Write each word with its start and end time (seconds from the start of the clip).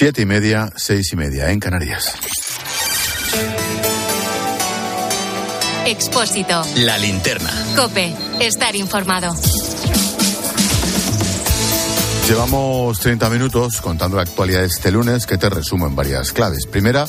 Siete 0.00 0.22
y 0.22 0.24
media, 0.24 0.72
seis 0.76 1.12
y 1.12 1.16
media 1.16 1.50
en 1.50 1.60
Canarias. 1.60 2.14
Expósito. 5.84 6.62
La 6.76 6.96
linterna. 6.96 7.50
Cope. 7.76 8.10
Estar 8.40 8.74
informado. 8.76 9.34
Llevamos 12.26 12.98
30 12.98 13.28
minutos 13.28 13.82
contando 13.82 14.16
la 14.16 14.22
actualidad 14.22 14.60
de 14.60 14.68
este 14.68 14.90
lunes 14.90 15.26
que 15.26 15.36
te 15.36 15.50
resumo 15.50 15.86
en 15.86 15.94
varias 15.94 16.32
claves. 16.32 16.64
Primera, 16.64 17.06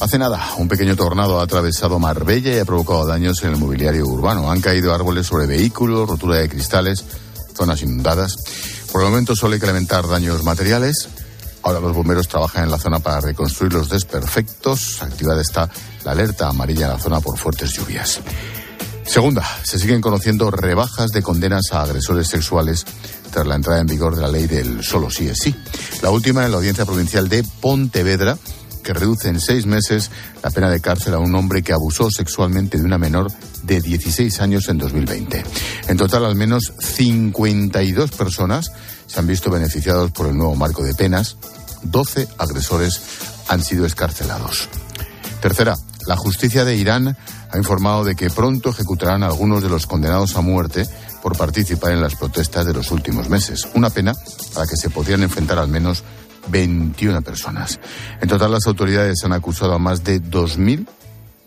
hace 0.00 0.18
nada, 0.18 0.44
un 0.58 0.66
pequeño 0.66 0.96
tornado 0.96 1.38
ha 1.38 1.44
atravesado 1.44 2.00
Marbella 2.00 2.56
y 2.56 2.58
ha 2.58 2.64
provocado 2.64 3.06
daños 3.06 3.40
en 3.44 3.50
el 3.50 3.56
mobiliario 3.56 4.04
urbano. 4.04 4.50
Han 4.50 4.60
caído 4.60 4.92
árboles 4.92 5.28
sobre 5.28 5.46
vehículos, 5.46 6.08
rotura 6.08 6.38
de 6.38 6.48
cristales, 6.48 7.04
zonas 7.56 7.82
inundadas. 7.82 8.34
Por 8.90 9.02
el 9.02 9.10
momento 9.10 9.36
solo 9.36 9.54
hay 9.54 9.60
que 9.60 9.66
lamentar 9.66 10.08
daños 10.08 10.42
materiales. 10.42 11.08
Ahora 11.62 11.80
los 11.80 11.94
bomberos 11.94 12.28
trabajan 12.28 12.64
en 12.64 12.70
la 12.70 12.78
zona 12.78 12.98
para 12.98 13.20
reconstruir 13.20 13.72
los 13.72 13.88
desperfectos. 13.88 15.02
Activada 15.02 15.40
está 15.40 15.68
la 16.04 16.12
alerta 16.12 16.48
amarilla 16.48 16.86
en 16.86 16.92
la 16.92 16.98
zona 16.98 17.20
por 17.20 17.38
fuertes 17.38 17.72
lluvias. 17.72 18.20
Segunda, 19.04 19.44
se 19.62 19.78
siguen 19.78 20.00
conociendo 20.00 20.50
rebajas 20.50 21.10
de 21.10 21.22
condenas 21.22 21.72
a 21.72 21.82
agresores 21.82 22.28
sexuales 22.28 22.84
tras 23.30 23.46
la 23.46 23.56
entrada 23.56 23.80
en 23.80 23.86
vigor 23.86 24.14
de 24.14 24.22
la 24.22 24.28
ley 24.28 24.46
del 24.46 24.84
solo 24.84 25.10
sí 25.10 25.28
es 25.28 25.38
sí. 25.38 25.54
La 26.02 26.10
última 26.10 26.44
en 26.44 26.50
la 26.50 26.58
Audiencia 26.58 26.84
Provincial 26.84 27.28
de 27.28 27.44
Pontevedra, 27.60 28.38
que 28.82 28.92
reduce 28.92 29.28
en 29.28 29.40
seis 29.40 29.66
meses 29.66 30.10
la 30.42 30.50
pena 30.50 30.70
de 30.70 30.80
cárcel 30.80 31.14
a 31.14 31.18
un 31.18 31.34
hombre 31.34 31.62
que 31.62 31.72
abusó 31.72 32.10
sexualmente 32.10 32.78
de 32.78 32.84
una 32.84 32.98
menor 32.98 33.30
de 33.62 33.80
16 33.80 34.40
años 34.40 34.68
en 34.68 34.78
2020. 34.78 35.44
En 35.88 35.96
total, 35.96 36.24
al 36.24 36.34
menos 36.34 36.72
52 36.78 38.10
personas 38.12 38.72
se 39.06 39.20
han 39.20 39.26
visto 39.26 39.50
beneficiados 39.50 40.10
por 40.10 40.26
el 40.26 40.36
nuevo 40.36 40.54
marco 40.56 40.82
de 40.82 40.94
penas. 40.94 41.36
12 41.82 42.28
agresores 42.38 43.00
han 43.48 43.62
sido 43.62 43.86
escarcelados. 43.86 44.68
Tercera, 45.40 45.76
la 46.06 46.16
justicia 46.16 46.64
de 46.64 46.76
Irán 46.76 47.16
ha 47.50 47.58
informado 47.58 48.04
de 48.04 48.14
que 48.14 48.30
pronto 48.30 48.70
ejecutarán 48.70 49.22
a 49.22 49.26
algunos 49.26 49.62
de 49.62 49.68
los 49.68 49.86
condenados 49.86 50.36
a 50.36 50.40
muerte 50.40 50.86
por 51.22 51.36
participar 51.36 51.92
en 51.92 52.00
las 52.00 52.16
protestas 52.16 52.66
de 52.66 52.72
los 52.72 52.90
últimos 52.90 53.28
meses. 53.28 53.68
Una 53.74 53.90
pena 53.90 54.14
a 54.56 54.58
la 54.60 54.66
que 54.66 54.76
se 54.76 54.90
podrían 54.90 55.22
enfrentar 55.22 55.58
al 55.58 55.68
menos 55.68 56.02
21 56.48 57.22
personas. 57.22 57.80
En 58.20 58.28
total, 58.28 58.52
las 58.52 58.66
autoridades 58.66 59.24
han 59.24 59.32
acusado 59.32 59.74
a 59.74 59.78
más 59.78 60.04
de 60.04 60.20
2.000 60.22 60.86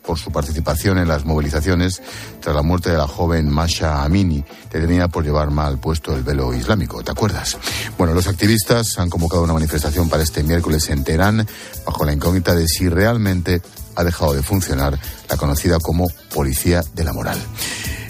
por 0.05 0.19
su 0.19 0.31
participación 0.31 0.97
en 0.97 1.07
las 1.07 1.25
movilizaciones 1.25 2.01
tras 2.39 2.55
la 2.55 2.61
muerte 2.61 2.91
de 2.91 2.97
la 2.97 3.07
joven 3.07 3.49
Masha 3.49 4.03
Amini, 4.03 4.43
detenida 4.71 5.07
por 5.07 5.23
llevar 5.23 5.49
mal 5.51 5.79
puesto 5.79 6.15
el 6.15 6.23
velo 6.23 6.53
islámico. 6.53 7.03
¿Te 7.03 7.11
acuerdas? 7.11 7.57
Bueno, 7.97 8.13
los 8.13 8.27
activistas 8.27 8.97
han 8.99 9.09
convocado 9.09 9.43
una 9.43 9.53
manifestación 9.53 10.09
para 10.09 10.23
este 10.23 10.43
miércoles 10.43 10.89
en 10.89 11.03
Teherán 11.03 11.45
bajo 11.85 12.05
la 12.05 12.13
incógnita 12.13 12.53
de 12.53 12.67
si 12.67 12.87
realmente 12.87 13.61
ha 13.95 14.03
dejado 14.03 14.33
de 14.33 14.43
funcionar 14.43 14.97
la 15.29 15.37
conocida 15.37 15.79
como 15.79 16.07
Policía 16.33 16.83
de 16.93 17.03
la 17.03 17.13
Moral. 17.13 17.39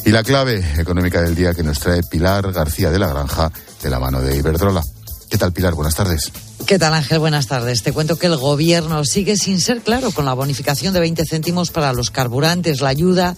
Y 0.04 0.12
la 0.12 0.24
clave 0.24 0.64
económica 0.78 1.22
del 1.22 1.36
día 1.36 1.54
que 1.54 1.64
nos 1.64 1.80
trae 1.80 2.04
Pilar 2.04 2.52
García 2.52 2.92
de 2.92 3.00
la 3.00 3.08
Granja 3.08 3.52
de 3.82 3.90
la 3.90 4.00
mano 4.00 4.22
de 4.22 4.36
Iberdrola. 4.36 4.82
¿Qué 5.30 5.38
tal, 5.38 5.52
Pilar? 5.52 5.74
Buenas 5.74 5.96
tardes. 5.96 6.32
¿Qué 6.66 6.80
tal, 6.80 6.96
Ángel? 6.96 7.20
Buenas 7.20 7.46
tardes. 7.46 7.84
Te 7.84 7.94
cuento 7.94 8.18
que 8.18 8.26
el 8.26 8.38
gobierno 8.38 9.06
sigue 9.06 9.38
sin 9.38 9.62
ser 9.62 9.82
claro 9.82 10.10
con 10.10 10.26
la 10.26 10.34
bonificación 10.34 10.96
de 10.96 11.00
20 11.00 11.24
céntimos 11.24 11.70
para 11.70 11.94
los 11.94 12.10
carburantes. 12.10 12.82
La 12.82 12.90
ayuda 12.90 13.36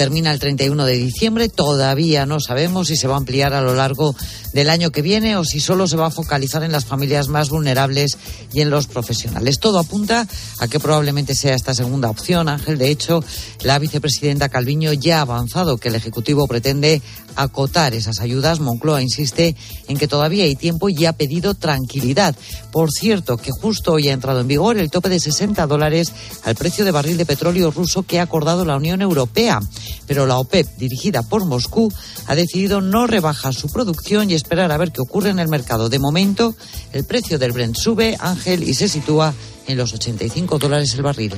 termina 0.00 0.32
el 0.32 0.38
31 0.38 0.86
de 0.86 0.96
diciembre. 0.96 1.50
Todavía 1.50 2.24
no 2.24 2.40
sabemos 2.40 2.88
si 2.88 2.96
se 2.96 3.06
va 3.06 3.16
a 3.16 3.18
ampliar 3.18 3.52
a 3.52 3.60
lo 3.60 3.74
largo 3.74 4.16
del 4.54 4.70
año 4.70 4.92
que 4.92 5.02
viene 5.02 5.36
o 5.36 5.44
si 5.44 5.60
solo 5.60 5.86
se 5.86 5.98
va 5.98 6.06
a 6.06 6.10
focalizar 6.10 6.62
en 6.62 6.72
las 6.72 6.86
familias 6.86 7.28
más 7.28 7.50
vulnerables 7.50 8.16
y 8.50 8.62
en 8.62 8.70
los 8.70 8.86
profesionales. 8.86 9.58
Todo 9.60 9.78
apunta 9.78 10.26
a 10.58 10.68
que 10.68 10.80
probablemente 10.80 11.34
sea 11.34 11.54
esta 11.54 11.74
segunda 11.74 12.08
opción, 12.08 12.48
Ángel. 12.48 12.78
De 12.78 12.88
hecho, 12.88 13.22
la 13.62 13.78
vicepresidenta 13.78 14.48
Calviño 14.48 14.94
ya 14.94 15.18
ha 15.18 15.20
avanzado 15.20 15.76
que 15.76 15.88
el 15.88 15.96
Ejecutivo 15.96 16.48
pretende 16.48 17.02
acotar 17.36 17.92
esas 17.94 18.20
ayudas. 18.20 18.60
Moncloa 18.60 19.02
insiste 19.02 19.54
en 19.86 19.98
que 19.98 20.08
todavía 20.08 20.44
hay 20.44 20.56
tiempo 20.56 20.88
y 20.88 21.04
ha 21.04 21.12
pedido 21.12 21.52
tranquilidad. 21.54 22.34
Por 22.72 22.90
cierto, 22.90 23.36
que 23.36 23.50
justo 23.50 23.92
hoy 23.92 24.08
ha 24.08 24.12
entrado 24.12 24.40
en 24.40 24.48
vigor 24.48 24.78
el 24.78 24.90
tope 24.90 25.10
de 25.10 25.20
60 25.20 25.66
dólares 25.66 26.12
al 26.44 26.54
precio 26.54 26.86
de 26.86 26.90
barril 26.90 27.18
de 27.18 27.26
petróleo 27.26 27.70
ruso 27.70 28.02
que 28.02 28.18
ha 28.18 28.22
acordado 28.22 28.64
la 28.64 28.76
Unión 28.76 29.02
Europea. 29.02 29.60
Pero 30.06 30.26
la 30.26 30.38
OPEP, 30.38 30.66
dirigida 30.76 31.22
por 31.22 31.44
Moscú, 31.44 31.92
ha 32.26 32.34
decidido 32.34 32.80
no 32.80 33.06
rebajar 33.06 33.54
su 33.54 33.68
producción 33.68 34.30
y 34.30 34.34
esperar 34.34 34.72
a 34.72 34.76
ver 34.76 34.92
qué 34.92 35.00
ocurre 35.00 35.30
en 35.30 35.38
el 35.38 35.48
mercado. 35.48 35.88
De 35.88 35.98
momento, 35.98 36.54
el 36.92 37.04
precio 37.04 37.38
del 37.38 37.52
Brent 37.52 37.76
sube, 37.76 38.16
Ángel, 38.20 38.62
y 38.62 38.74
se 38.74 38.88
sitúa 38.88 39.34
en 39.66 39.76
los 39.76 39.92
85 39.94 40.58
dólares 40.58 40.94
el 40.94 41.02
barril. 41.02 41.34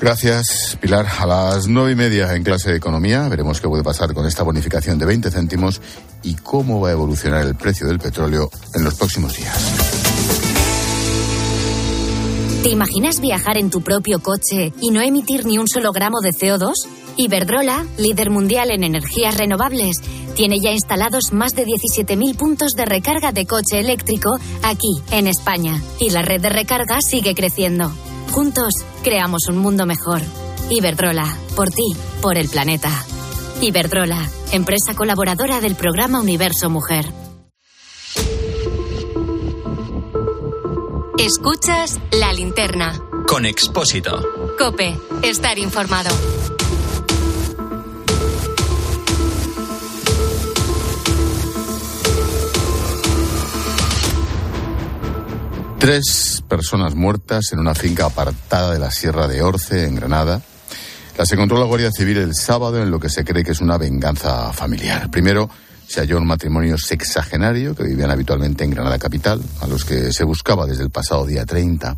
Gracias, 0.00 0.76
Pilar. 0.80 1.06
A 1.18 1.26
las 1.26 1.68
nueve 1.68 1.92
y 1.92 1.94
media 1.94 2.34
en 2.34 2.44
clase 2.44 2.70
de 2.70 2.76
economía 2.76 3.28
veremos 3.28 3.60
qué 3.60 3.68
puede 3.68 3.82
pasar 3.82 4.12
con 4.12 4.26
esta 4.26 4.42
bonificación 4.42 4.98
de 4.98 5.06
20 5.06 5.30
céntimos 5.30 5.80
y 6.22 6.34
cómo 6.34 6.80
va 6.80 6.90
a 6.90 6.92
evolucionar 6.92 7.46
el 7.46 7.54
precio 7.54 7.86
del 7.86 7.98
petróleo 7.98 8.50
en 8.74 8.84
los 8.84 8.94
próximos 8.94 9.34
días. 9.36 9.56
¿Te 12.62 12.70
imaginas 12.70 13.20
viajar 13.20 13.56
en 13.58 13.70
tu 13.70 13.80
propio 13.80 14.18
coche 14.18 14.72
y 14.80 14.90
no 14.90 15.00
emitir 15.00 15.46
ni 15.46 15.56
un 15.56 15.68
solo 15.68 15.92
gramo 15.92 16.20
de 16.20 16.30
CO2? 16.30 16.72
Iberdrola, 17.18 17.86
líder 17.96 18.30
mundial 18.30 18.70
en 18.70 18.84
energías 18.84 19.38
renovables, 19.38 19.96
tiene 20.34 20.60
ya 20.60 20.70
instalados 20.70 21.32
más 21.32 21.54
de 21.54 21.64
17.000 21.64 22.36
puntos 22.36 22.72
de 22.72 22.84
recarga 22.84 23.32
de 23.32 23.46
coche 23.46 23.80
eléctrico 23.80 24.38
aquí, 24.62 25.00
en 25.10 25.26
España. 25.26 25.80
Y 25.98 26.10
la 26.10 26.20
red 26.20 26.42
de 26.42 26.50
recarga 26.50 27.00
sigue 27.00 27.34
creciendo. 27.34 27.90
Juntos, 28.32 28.74
creamos 29.02 29.48
un 29.48 29.56
mundo 29.56 29.86
mejor. 29.86 30.20
Iberdrola, 30.68 31.36
por 31.54 31.70
ti, 31.70 31.96
por 32.20 32.36
el 32.36 32.50
planeta. 32.50 32.90
Iberdrola, 33.62 34.28
empresa 34.52 34.94
colaboradora 34.94 35.60
del 35.62 35.74
programa 35.74 36.20
Universo 36.20 36.68
Mujer. 36.68 37.06
Escuchas 41.18 41.98
la 42.12 42.32
linterna. 42.34 42.92
Con 43.26 43.46
Expósito. 43.46 44.22
Cope, 44.58 44.98
estar 45.22 45.58
informado. 45.58 46.10
Tres 55.86 56.42
personas 56.48 56.96
muertas 56.96 57.52
en 57.52 57.60
una 57.60 57.72
finca 57.72 58.06
apartada 58.06 58.72
de 58.72 58.80
la 58.80 58.90
Sierra 58.90 59.28
de 59.28 59.40
Orce, 59.40 59.84
en 59.84 59.94
Granada. 59.94 60.42
Las 61.16 61.30
encontró 61.30 61.60
la 61.60 61.64
Guardia 61.64 61.92
Civil 61.92 62.16
el 62.16 62.34
sábado 62.34 62.82
en 62.82 62.90
lo 62.90 62.98
que 62.98 63.08
se 63.08 63.24
cree 63.24 63.44
que 63.44 63.52
es 63.52 63.60
una 63.60 63.78
venganza 63.78 64.52
familiar. 64.52 65.08
Primero, 65.12 65.48
se 65.86 66.00
halló 66.00 66.18
un 66.18 66.26
matrimonio 66.26 66.76
sexagenario 66.76 67.76
que 67.76 67.84
vivían 67.84 68.10
habitualmente 68.10 68.64
en 68.64 68.70
Granada 68.70 68.98
Capital, 68.98 69.40
a 69.60 69.68
los 69.68 69.84
que 69.84 70.12
se 70.12 70.24
buscaba 70.24 70.66
desde 70.66 70.82
el 70.82 70.90
pasado 70.90 71.24
día 71.24 71.46
30. 71.46 71.96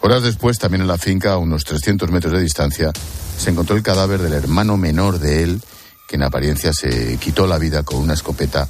Horas 0.00 0.22
después, 0.22 0.58
también 0.58 0.80
en 0.80 0.88
la 0.88 0.96
finca, 0.96 1.34
a 1.34 1.36
unos 1.36 1.64
300 1.64 2.10
metros 2.10 2.32
de 2.32 2.40
distancia, 2.40 2.92
se 3.36 3.50
encontró 3.50 3.76
el 3.76 3.82
cadáver 3.82 4.22
del 4.22 4.32
hermano 4.32 4.78
menor 4.78 5.18
de 5.18 5.42
él, 5.42 5.60
que 6.08 6.16
en 6.16 6.22
apariencia 6.22 6.72
se 6.72 7.18
quitó 7.18 7.46
la 7.46 7.58
vida 7.58 7.82
con 7.82 7.98
una 7.98 8.14
escopeta 8.14 8.66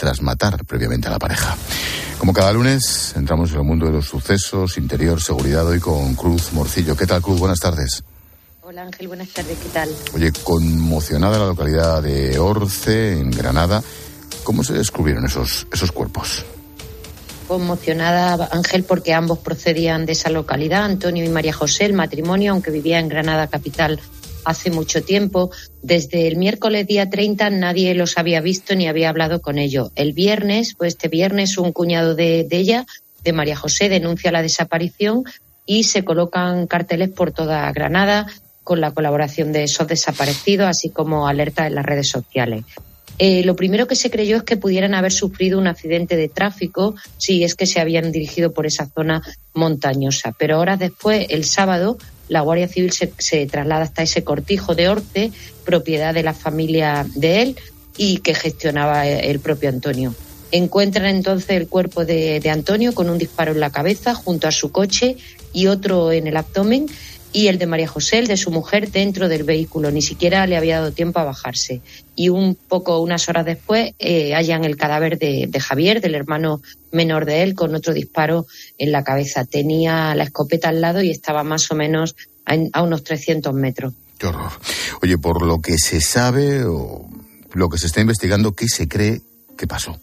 tras 0.00 0.22
matar 0.22 0.64
previamente 0.64 1.08
a 1.08 1.10
la 1.10 1.18
pareja. 1.18 1.54
Como 2.16 2.32
cada 2.32 2.52
lunes, 2.52 3.12
entramos 3.16 3.50
en 3.50 3.58
el 3.58 3.64
mundo 3.64 3.84
de 3.84 3.92
los 3.92 4.06
sucesos, 4.06 4.78
interior, 4.78 5.20
seguridad, 5.20 5.66
hoy 5.66 5.78
con 5.78 6.14
Cruz 6.14 6.54
Morcillo. 6.54 6.96
¿Qué 6.96 7.06
tal, 7.06 7.20
Cruz? 7.20 7.38
Buenas 7.38 7.60
tardes. 7.60 8.02
Hola 8.62 8.82
Ángel, 8.82 9.08
buenas 9.08 9.28
tardes, 9.28 9.58
¿qué 9.58 9.68
tal? 9.68 9.90
Oye, 10.14 10.32
conmocionada 10.42 11.38
la 11.38 11.46
localidad 11.46 12.02
de 12.02 12.38
Orce, 12.38 13.20
en 13.20 13.30
Granada. 13.30 13.82
¿Cómo 14.42 14.64
se 14.64 14.72
descubrieron 14.72 15.26
esos, 15.26 15.66
esos 15.70 15.92
cuerpos? 15.92 16.46
Conmocionada 17.46 18.48
Ángel 18.52 18.84
porque 18.84 19.12
ambos 19.12 19.40
procedían 19.40 20.06
de 20.06 20.12
esa 20.12 20.30
localidad, 20.30 20.84
Antonio 20.84 21.24
y 21.24 21.28
María 21.28 21.52
José, 21.52 21.84
el 21.84 21.92
matrimonio, 21.92 22.52
aunque 22.52 22.70
vivía 22.70 23.00
en 23.00 23.08
Granada 23.08 23.48
capital 23.48 24.00
hace 24.44 24.70
mucho 24.70 25.02
tiempo. 25.02 25.50
Desde 25.82 26.26
el 26.28 26.36
miércoles 26.36 26.86
día 26.86 27.08
30 27.08 27.50
nadie 27.50 27.94
los 27.94 28.18
había 28.18 28.40
visto 28.40 28.74
ni 28.74 28.88
había 28.88 29.08
hablado 29.08 29.40
con 29.40 29.58
ellos. 29.58 29.90
El 29.94 30.12
viernes, 30.12 30.74
pues 30.76 30.94
este 30.94 31.08
viernes, 31.08 31.58
un 31.58 31.72
cuñado 31.72 32.14
de, 32.14 32.44
de 32.44 32.56
ella, 32.56 32.86
de 33.24 33.32
María 33.32 33.56
José, 33.56 33.88
denuncia 33.88 34.32
la 34.32 34.42
desaparición 34.42 35.24
y 35.66 35.84
se 35.84 36.04
colocan 36.04 36.66
carteles 36.66 37.10
por 37.10 37.32
toda 37.32 37.70
Granada 37.72 38.26
con 38.64 38.80
la 38.80 38.92
colaboración 38.92 39.52
de 39.52 39.64
esos 39.64 39.88
desaparecidos, 39.88 40.68
así 40.68 40.90
como 40.90 41.26
alerta 41.26 41.66
en 41.66 41.74
las 41.74 41.84
redes 41.84 42.08
sociales. 42.08 42.64
Eh, 43.18 43.44
lo 43.44 43.54
primero 43.54 43.86
que 43.86 43.96
se 43.96 44.10
creyó 44.10 44.38
es 44.38 44.42
que 44.44 44.56
pudieran 44.56 44.94
haber 44.94 45.12
sufrido 45.12 45.58
un 45.58 45.66
accidente 45.66 46.16
de 46.16 46.30
tráfico 46.30 46.94
si 47.18 47.44
es 47.44 47.54
que 47.54 47.66
se 47.66 47.78
habían 47.78 48.12
dirigido 48.12 48.52
por 48.52 48.64
esa 48.64 48.86
zona 48.86 49.22
montañosa. 49.52 50.34
Pero 50.38 50.58
horas 50.58 50.78
después, 50.78 51.26
el 51.28 51.44
sábado, 51.44 51.98
la 52.30 52.40
Guardia 52.40 52.68
Civil 52.68 52.92
se, 52.92 53.46
traslada 53.46 53.82
hasta 53.82 54.02
ese 54.02 54.24
cortijo 54.24 54.74
de 54.74 54.88
Orce, 54.88 55.32
propiedad 55.64 56.14
de 56.14 56.22
la 56.22 56.32
familia 56.32 57.04
de 57.16 57.42
él 57.42 57.56
y 57.96 58.18
que 58.18 58.34
gestionaba 58.34 59.06
el 59.06 59.40
propio 59.40 59.68
Antonio. 59.68 60.14
Encuentran 60.52 61.06
entonces 61.06 61.50
el 61.50 61.68
cuerpo 61.68 62.04
de, 62.04 62.40
de 62.40 62.50
Antonio 62.50 62.94
con 62.94 63.10
un 63.10 63.18
disparo 63.18 63.52
en 63.52 63.60
la 63.60 63.70
cabeza 63.70 64.14
junto 64.14 64.48
a 64.48 64.52
su 64.52 64.70
coche 64.70 65.16
y 65.52 65.66
otro 65.66 66.12
en 66.12 66.28
el 66.28 66.36
abdomen 66.36 66.86
y 67.32 67.48
el 67.48 67.58
de 67.58 67.66
María 67.66 67.86
José, 67.86 68.18
el 68.18 68.26
de 68.26 68.36
su 68.36 68.50
mujer, 68.50 68.90
dentro 68.90 69.28
del 69.28 69.44
vehículo. 69.44 69.90
Ni 69.90 70.02
siquiera 70.02 70.46
le 70.46 70.56
había 70.56 70.80
dado 70.80 70.92
tiempo 70.92 71.20
a 71.20 71.24
bajarse. 71.24 71.80
Y 72.16 72.28
un 72.28 72.54
poco, 72.54 73.00
unas 73.00 73.28
horas 73.28 73.44
después, 73.44 73.92
eh, 73.98 74.34
hallan 74.34 74.64
el 74.64 74.76
cadáver 74.76 75.18
de, 75.18 75.60
Javier, 75.60 76.00
del 76.00 76.14
hermano 76.14 76.60
menor 76.92 77.24
de 77.24 77.42
él, 77.42 77.54
con 77.54 77.74
otro 77.74 77.94
disparo 77.94 78.46
en 78.78 78.92
la 78.92 79.04
cabeza. 79.04 79.44
Tenía 79.44 80.14
la 80.14 80.24
escopeta 80.24 80.68
al 80.68 80.80
lado 80.80 81.02
y 81.02 81.10
estaba 81.10 81.44
más 81.44 81.70
o 81.70 81.74
menos 81.74 82.16
a, 82.44 82.56
a 82.72 82.82
unos 82.82 83.04
300 83.04 83.54
metros. 83.54 83.94
Qué 84.18 84.26
horror. 84.26 84.50
Oye, 85.02 85.16
por 85.16 85.46
lo 85.46 85.60
que 85.60 85.78
se 85.78 86.00
sabe 86.00 86.64
o 86.64 87.08
lo 87.52 87.68
que 87.68 87.78
se 87.78 87.86
está 87.86 88.00
investigando, 88.00 88.52
¿qué 88.52 88.68
se 88.68 88.88
cree 88.88 89.20
que 89.56 89.66
pasó? 89.66 89.98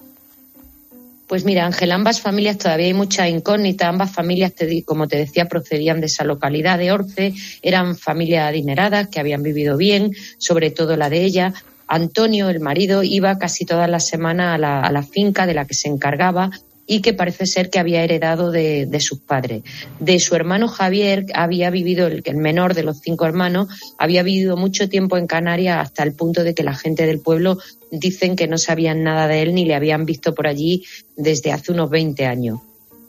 Pues 1.27 1.43
mira, 1.43 1.65
Ángel, 1.65 1.91
ambas 1.91 2.21
familias 2.21 2.57
todavía 2.57 2.87
hay 2.87 2.93
mucha 2.93 3.27
incógnita. 3.27 3.89
Ambas 3.89 4.13
familias, 4.13 4.53
como 4.85 5.09
te 5.09 5.17
decía, 5.17 5.49
procedían 5.49 5.99
de 5.99 6.05
esa 6.05 6.23
localidad 6.23 6.77
de 6.77 6.93
Orce. 6.93 7.33
Eran 7.61 7.97
familias 7.97 8.47
adineradas 8.47 9.09
que 9.09 9.19
habían 9.19 9.43
vivido 9.43 9.75
bien, 9.75 10.15
sobre 10.37 10.71
todo 10.71 10.95
la 10.95 11.09
de 11.09 11.25
ella. 11.25 11.53
Antonio, 11.85 12.49
el 12.49 12.61
marido, 12.61 13.03
iba 13.03 13.37
casi 13.39 13.65
todas 13.65 13.89
las 13.89 14.07
semanas 14.07 14.55
a 14.55 14.57
la, 14.57 14.79
a 14.79 14.91
la 14.91 15.03
finca 15.03 15.45
de 15.45 15.53
la 15.53 15.65
que 15.65 15.73
se 15.73 15.89
encargaba 15.89 16.49
y 16.87 17.01
que 17.01 17.13
parece 17.13 17.45
ser 17.45 17.69
que 17.69 17.79
había 17.79 18.03
heredado 18.03 18.49
de, 18.49 18.89
sus 18.99 19.19
padres. 19.19 19.61
De 19.99 20.19
su 20.19 20.35
hermano 20.35 20.69
Javier 20.69 21.25
había 21.35 21.69
vivido, 21.69 22.07
el, 22.07 22.23
el 22.25 22.37
menor 22.37 22.73
de 22.73 22.83
los 22.83 23.01
cinco 23.01 23.25
hermanos, 23.25 23.67
había 23.99 24.23
vivido 24.23 24.55
mucho 24.55 24.87
tiempo 24.87 25.17
en 25.17 25.27
Canarias 25.27 25.79
hasta 25.79 26.03
el 26.03 26.13
punto 26.13 26.43
de 26.43 26.55
que 26.55 26.63
la 26.63 26.73
gente 26.73 27.05
del 27.05 27.19
pueblo 27.19 27.59
dicen 27.91 28.37
que 28.37 28.47
no 28.47 28.57
sabían 28.57 29.03
nada 29.03 29.27
de 29.27 29.41
él 29.41 29.53
ni 29.53 29.65
le 29.65 29.75
habían 29.75 30.05
visto 30.05 30.33
por 30.33 30.47
allí 30.47 30.85
desde 31.17 31.51
hace 31.51 31.73
unos 31.73 31.89
20 31.89 32.25
años. 32.25 32.59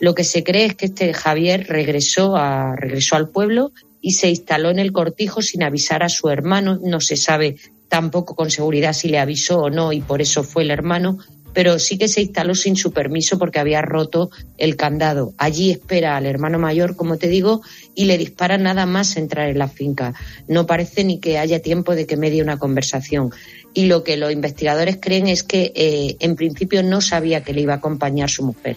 Lo 0.00 0.14
que 0.14 0.24
se 0.24 0.44
cree 0.44 0.66
es 0.66 0.74
que 0.74 0.86
este 0.86 1.14
Javier 1.14 1.66
regresó, 1.68 2.36
a, 2.36 2.74
regresó 2.76 3.16
al 3.16 3.30
pueblo 3.30 3.72
y 4.00 4.12
se 4.12 4.28
instaló 4.28 4.70
en 4.70 4.78
el 4.78 4.92
cortijo 4.92 5.42
sin 5.42 5.62
avisar 5.62 6.02
a 6.02 6.08
su 6.08 6.28
hermano. 6.28 6.78
No 6.82 7.00
se 7.00 7.16
sabe 7.16 7.56
tampoco 7.88 8.34
con 8.36 8.50
seguridad 8.50 8.92
si 8.92 9.08
le 9.08 9.18
avisó 9.18 9.60
o 9.62 9.70
no 9.70 9.92
y 9.92 10.00
por 10.00 10.20
eso 10.20 10.44
fue 10.44 10.62
el 10.62 10.70
hermano, 10.70 11.18
pero 11.52 11.78
sí 11.78 11.98
que 11.98 12.08
se 12.08 12.22
instaló 12.22 12.54
sin 12.54 12.76
su 12.76 12.92
permiso 12.92 13.38
porque 13.38 13.58
había 13.58 13.82
roto 13.82 14.30
el 14.56 14.76
candado. 14.76 15.34
Allí 15.38 15.70
espera 15.70 16.16
al 16.16 16.26
hermano 16.26 16.58
mayor, 16.58 16.96
como 16.96 17.16
te 17.16 17.28
digo, 17.28 17.62
y 17.94 18.04
le 18.04 18.18
dispara 18.18 18.58
nada 18.58 18.86
más 18.86 19.16
entrar 19.16 19.48
en 19.48 19.58
la 19.58 19.68
finca. 19.68 20.14
No 20.46 20.66
parece 20.66 21.04
ni 21.04 21.18
que 21.18 21.38
haya 21.38 21.60
tiempo 21.60 21.94
de 21.94 22.06
que 22.06 22.16
medie 22.16 22.42
una 22.42 22.58
conversación. 22.58 23.30
Y 23.74 23.86
lo 23.86 24.04
que 24.04 24.16
los 24.16 24.32
investigadores 24.32 24.98
creen 25.00 25.28
es 25.28 25.42
que 25.42 25.72
eh, 25.74 26.16
en 26.20 26.36
principio 26.36 26.82
no 26.82 27.00
sabía 27.00 27.42
que 27.42 27.52
le 27.52 27.62
iba 27.62 27.74
a 27.74 27.76
acompañar 27.76 28.30
su 28.30 28.44
mujer. 28.44 28.76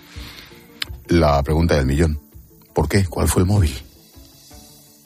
La 1.07 1.41
pregunta 1.43 1.75
del 1.75 1.85
millón. 1.85 2.19
¿Por 2.73 2.87
qué? 2.87 3.05
¿Cuál 3.05 3.27
fue 3.27 3.41
el 3.41 3.47
móvil? 3.47 3.73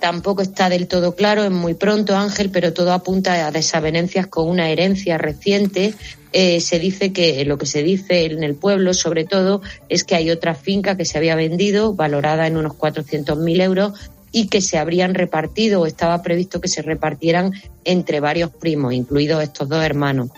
Tampoco 0.05 0.43
está 0.43 0.69
del 0.69 0.87
todo 0.87 1.15
claro, 1.15 1.43
es 1.43 1.49
muy 1.49 1.73
pronto, 1.73 2.15
Ángel, 2.15 2.51
pero 2.51 2.73
todo 2.73 2.93
apunta 2.93 3.47
a 3.47 3.49
desavenencias 3.49 4.27
con 4.27 4.47
una 4.47 4.69
herencia 4.69 5.17
reciente. 5.17 5.95
Eh, 6.31 6.61
se 6.61 6.77
dice 6.77 7.11
que 7.11 7.43
lo 7.43 7.57
que 7.57 7.65
se 7.65 7.81
dice 7.81 8.25
en 8.25 8.43
el 8.43 8.53
pueblo, 8.53 8.93
sobre 8.93 9.25
todo, 9.25 9.63
es 9.89 10.03
que 10.03 10.13
hay 10.13 10.29
otra 10.29 10.53
finca 10.53 10.95
que 10.95 11.05
se 11.05 11.17
había 11.17 11.33
vendido, 11.33 11.95
valorada 11.95 12.45
en 12.45 12.55
unos 12.55 12.73
400.000 12.73 13.63
euros, 13.63 13.93
y 14.31 14.47
que 14.47 14.61
se 14.61 14.77
habrían 14.77 15.15
repartido 15.15 15.81
o 15.81 15.87
estaba 15.87 16.21
previsto 16.21 16.61
que 16.61 16.67
se 16.67 16.83
repartieran 16.83 17.53
entre 17.83 18.19
varios 18.19 18.51
primos, 18.51 18.93
incluidos 18.93 19.41
estos 19.41 19.67
dos 19.67 19.83
hermanos. 19.83 20.29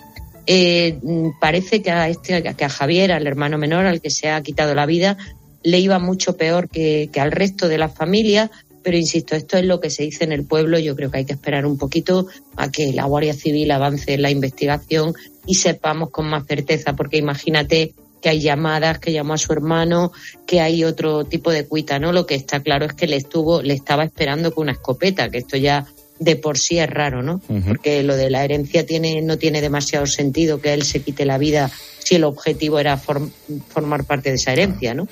Eh, 0.45 0.97
parece 1.41 1.81
que 1.81 1.91
a, 1.91 2.07
este, 2.07 2.41
que 2.41 2.63
a 2.63 2.69
Javier, 2.69 3.11
al 3.11 3.27
hermano 3.27 3.57
menor, 3.57 3.85
al 3.85 3.99
que 3.99 4.11
se 4.11 4.29
ha 4.29 4.41
quitado 4.41 4.73
la 4.75 4.85
vida, 4.85 5.17
le 5.61 5.79
iba 5.79 5.99
mucho 5.99 6.37
peor 6.37 6.69
que, 6.69 7.09
que 7.11 7.19
al 7.19 7.33
resto 7.33 7.67
de 7.67 7.77
la 7.77 7.89
familia, 7.89 8.49
pero 8.88 9.00
insisto, 9.00 9.36
esto 9.36 9.57
es 9.57 9.66
lo 9.66 9.81
que 9.81 9.89
se 9.89 10.04
dice 10.04 10.24
en 10.24 10.31
el 10.31 10.45
pueblo. 10.45 10.80
Yo 10.80 10.95
creo 10.95 11.12
que 11.12 11.18
hay 11.18 11.25
que 11.25 11.34
esperar 11.34 11.66
un 11.66 11.78
poquito 11.78 12.25
a 12.56 12.72
que 12.72 12.94
la 12.94 13.04
Guardia 13.04 13.34
Civil 13.34 13.69
avance 13.72 14.13
en 14.13 14.22
la 14.22 14.31
investigación 14.31 15.13
y 15.45 15.56
sepamos 15.56 16.10
con 16.10 16.30
más 16.30 16.48
certeza, 16.48 16.95
porque 16.95 17.18
imagínate 17.18 17.94
que 18.22 18.30
hay 18.30 18.39
llamadas, 18.39 19.00
que 19.00 19.12
llamó 19.12 19.34
a 19.34 19.38
su 19.38 19.51
hermano, 19.51 20.13
que 20.45 20.62
hay 20.62 20.86
otro 20.86 21.25
tipo 21.25 21.51
de 21.51 21.66
cuita, 21.66 22.00
¿no? 22.00 22.13
Lo 22.13 22.25
que 22.25 22.36
está 22.36 22.62
claro 22.62 22.86
es 22.86 22.94
que 22.94 23.07
le 23.07 23.18
estuvo, 23.18 23.62
le 23.62 23.74
estaba 23.74 24.06
esperando 24.06 24.54
con 24.54 24.62
una 24.62 24.72
escopeta, 24.72 25.28
que 25.28 25.39
esto 25.39 25.57
ya 25.57 25.86
de 26.18 26.38
por 26.38 26.57
sí 26.57 26.80
es 26.80 26.89
raro, 26.89 27.22
¿no? 27.22 27.42
Porque 27.68 28.04
lo 28.04 28.16
de 28.16 28.30
la 28.30 28.45
herencia 28.45 28.86
tiene, 28.86 29.22
no 29.22 29.38
tiene 29.38 29.60
demasiado 29.60 30.06
sentido 30.06 30.62
que 30.62 30.74
él 30.74 30.84
se 30.84 31.01
quite 31.01 31.25
la 31.25 31.38
vida 31.38 31.69
si 32.00 32.16
el 32.16 32.24
objetivo 32.24 32.80
era 32.80 32.95
formar 32.95 34.06
parte 34.06 34.30
de 34.30 34.36
esa 34.36 34.54
herencia, 34.54 34.94
¿no? 34.94 35.10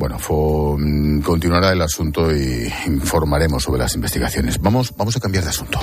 Bueno, 0.00 0.16
mm, 0.16 1.20
continuará 1.20 1.72
el 1.72 1.82
asunto 1.82 2.34
y 2.34 2.72
informaremos 2.86 3.62
sobre 3.62 3.80
las 3.80 3.94
investigaciones. 3.94 4.58
Vamos, 4.58 4.94
vamos 4.96 5.14
a 5.14 5.20
cambiar 5.20 5.44
de 5.44 5.50
asunto. 5.50 5.78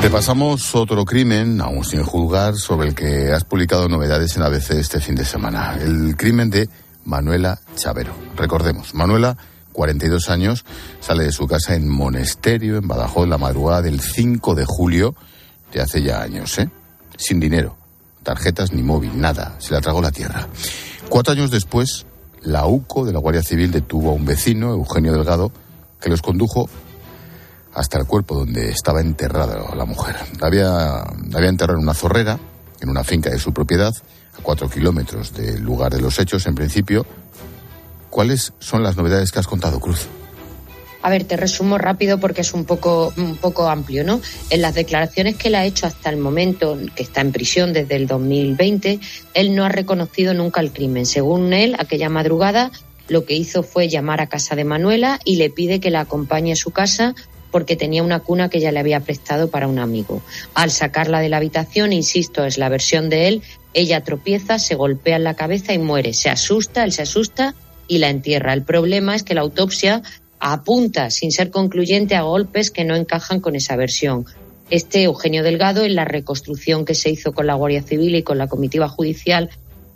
Repasamos 0.00 0.72
otro 0.76 1.04
crimen, 1.04 1.60
aún 1.60 1.84
sin 1.84 2.04
juzgar, 2.04 2.54
sobre 2.54 2.86
el 2.86 2.94
que 2.94 3.32
has 3.32 3.42
publicado 3.42 3.88
novedades 3.88 4.36
en 4.36 4.44
ABC 4.44 4.70
este 4.74 5.00
fin 5.00 5.16
de 5.16 5.24
semana. 5.24 5.76
El 5.80 6.16
crimen 6.16 6.48
de 6.48 6.68
Manuela 7.04 7.58
Chavero. 7.74 8.14
Recordemos, 8.36 8.94
Manuela, 8.94 9.36
42 9.72 10.30
años, 10.30 10.64
sale 11.00 11.24
de 11.24 11.32
su 11.32 11.48
casa 11.48 11.74
en 11.74 11.88
Monesterio, 11.88 12.76
en 12.76 12.86
Badajoz, 12.86 13.26
la 13.26 13.36
madrugada 13.36 13.82
del 13.82 14.00
5 14.00 14.54
de 14.54 14.64
julio 14.64 15.16
de 15.72 15.80
hace 15.80 16.02
ya 16.02 16.22
años, 16.22 16.56
¿eh? 16.60 16.70
Sin 17.16 17.40
dinero 17.40 17.76
tarjetas 18.26 18.72
ni 18.72 18.82
móvil, 18.82 19.18
nada. 19.20 19.54
Se 19.58 19.72
la 19.72 19.80
tragó 19.80 20.02
la 20.02 20.10
tierra. 20.10 20.48
Cuatro 21.08 21.32
años 21.32 21.52
después, 21.52 22.06
la 22.42 22.66
UCO 22.66 23.04
de 23.06 23.12
la 23.12 23.20
Guardia 23.20 23.42
Civil 23.42 23.70
detuvo 23.70 24.10
a 24.10 24.14
un 24.14 24.24
vecino, 24.24 24.72
Eugenio 24.72 25.12
Delgado, 25.12 25.52
que 26.00 26.10
los 26.10 26.22
condujo 26.22 26.68
hasta 27.72 27.98
el 27.98 28.06
cuerpo 28.06 28.34
donde 28.34 28.70
estaba 28.70 29.00
enterrada 29.00 29.72
la 29.76 29.84
mujer. 29.84 30.16
La 30.40 30.48
había, 30.48 31.02
había 31.02 31.48
enterrado 31.48 31.78
en 31.78 31.84
una 31.84 31.94
zorrera, 31.94 32.38
en 32.80 32.88
una 32.88 33.04
finca 33.04 33.30
de 33.30 33.38
su 33.38 33.52
propiedad, 33.52 33.94
a 34.36 34.42
cuatro 34.42 34.68
kilómetros 34.68 35.32
del 35.32 35.62
lugar 35.62 35.94
de 35.94 36.00
los 36.00 36.18
hechos, 36.18 36.46
en 36.46 36.56
principio. 36.56 37.06
¿Cuáles 38.10 38.54
son 38.58 38.82
las 38.82 38.96
novedades 38.96 39.30
que 39.30 39.38
has 39.38 39.46
contado, 39.46 39.78
Cruz? 39.78 40.08
A 41.06 41.08
ver, 41.08 41.22
te 41.22 41.36
resumo 41.36 41.78
rápido 41.78 42.18
porque 42.18 42.40
es 42.40 42.52
un 42.52 42.64
poco, 42.64 43.14
un 43.16 43.36
poco 43.36 43.68
amplio, 43.68 44.02
¿no? 44.02 44.20
En 44.50 44.60
las 44.60 44.74
declaraciones 44.74 45.36
que 45.36 45.46
él 45.46 45.54
ha 45.54 45.64
hecho 45.64 45.86
hasta 45.86 46.10
el 46.10 46.16
momento, 46.16 46.76
que 46.96 47.04
está 47.04 47.20
en 47.20 47.30
prisión 47.30 47.72
desde 47.72 47.94
el 47.94 48.08
2020, 48.08 48.98
él 49.34 49.54
no 49.54 49.64
ha 49.64 49.68
reconocido 49.68 50.34
nunca 50.34 50.60
el 50.60 50.72
crimen. 50.72 51.06
Según 51.06 51.52
él, 51.52 51.76
aquella 51.78 52.08
madrugada 52.08 52.72
lo 53.06 53.24
que 53.24 53.34
hizo 53.34 53.62
fue 53.62 53.88
llamar 53.88 54.20
a 54.20 54.26
casa 54.26 54.56
de 54.56 54.64
Manuela 54.64 55.20
y 55.24 55.36
le 55.36 55.48
pide 55.48 55.78
que 55.78 55.92
la 55.92 56.00
acompañe 56.00 56.54
a 56.54 56.56
su 56.56 56.72
casa 56.72 57.14
porque 57.52 57.76
tenía 57.76 58.02
una 58.02 58.18
cuna 58.18 58.48
que 58.48 58.58
ya 58.58 58.72
le 58.72 58.80
había 58.80 58.98
prestado 58.98 59.48
para 59.48 59.68
un 59.68 59.78
amigo. 59.78 60.22
Al 60.54 60.72
sacarla 60.72 61.20
de 61.20 61.28
la 61.28 61.36
habitación, 61.36 61.92
insisto, 61.92 62.44
es 62.44 62.58
la 62.58 62.68
versión 62.68 63.10
de 63.10 63.28
él, 63.28 63.42
ella 63.74 64.02
tropieza, 64.02 64.58
se 64.58 64.74
golpea 64.74 65.14
en 65.14 65.22
la 65.22 65.34
cabeza 65.34 65.72
y 65.72 65.78
muere. 65.78 66.14
Se 66.14 66.30
asusta, 66.30 66.82
él 66.82 66.90
se 66.90 67.02
asusta 67.02 67.54
y 67.86 67.98
la 67.98 68.10
entierra. 68.10 68.52
El 68.52 68.64
problema 68.64 69.14
es 69.14 69.22
que 69.22 69.34
la 69.34 69.42
autopsia 69.42 70.02
apunta, 70.38 71.10
sin 71.10 71.32
ser 71.32 71.50
concluyente, 71.50 72.14
a 72.14 72.22
golpes 72.22 72.70
que 72.70 72.84
no 72.84 72.94
encajan 72.94 73.40
con 73.40 73.56
esa 73.56 73.76
versión. 73.76 74.26
Este 74.70 75.04
Eugenio 75.04 75.42
Delgado, 75.42 75.84
en 75.84 75.94
la 75.94 76.04
reconstrucción 76.04 76.84
que 76.84 76.94
se 76.94 77.10
hizo 77.10 77.32
con 77.32 77.46
la 77.46 77.54
Guardia 77.54 77.82
Civil 77.82 78.16
y 78.16 78.22
con 78.22 78.38
la 78.38 78.48
comitiva 78.48 78.88
judicial, 78.88 79.50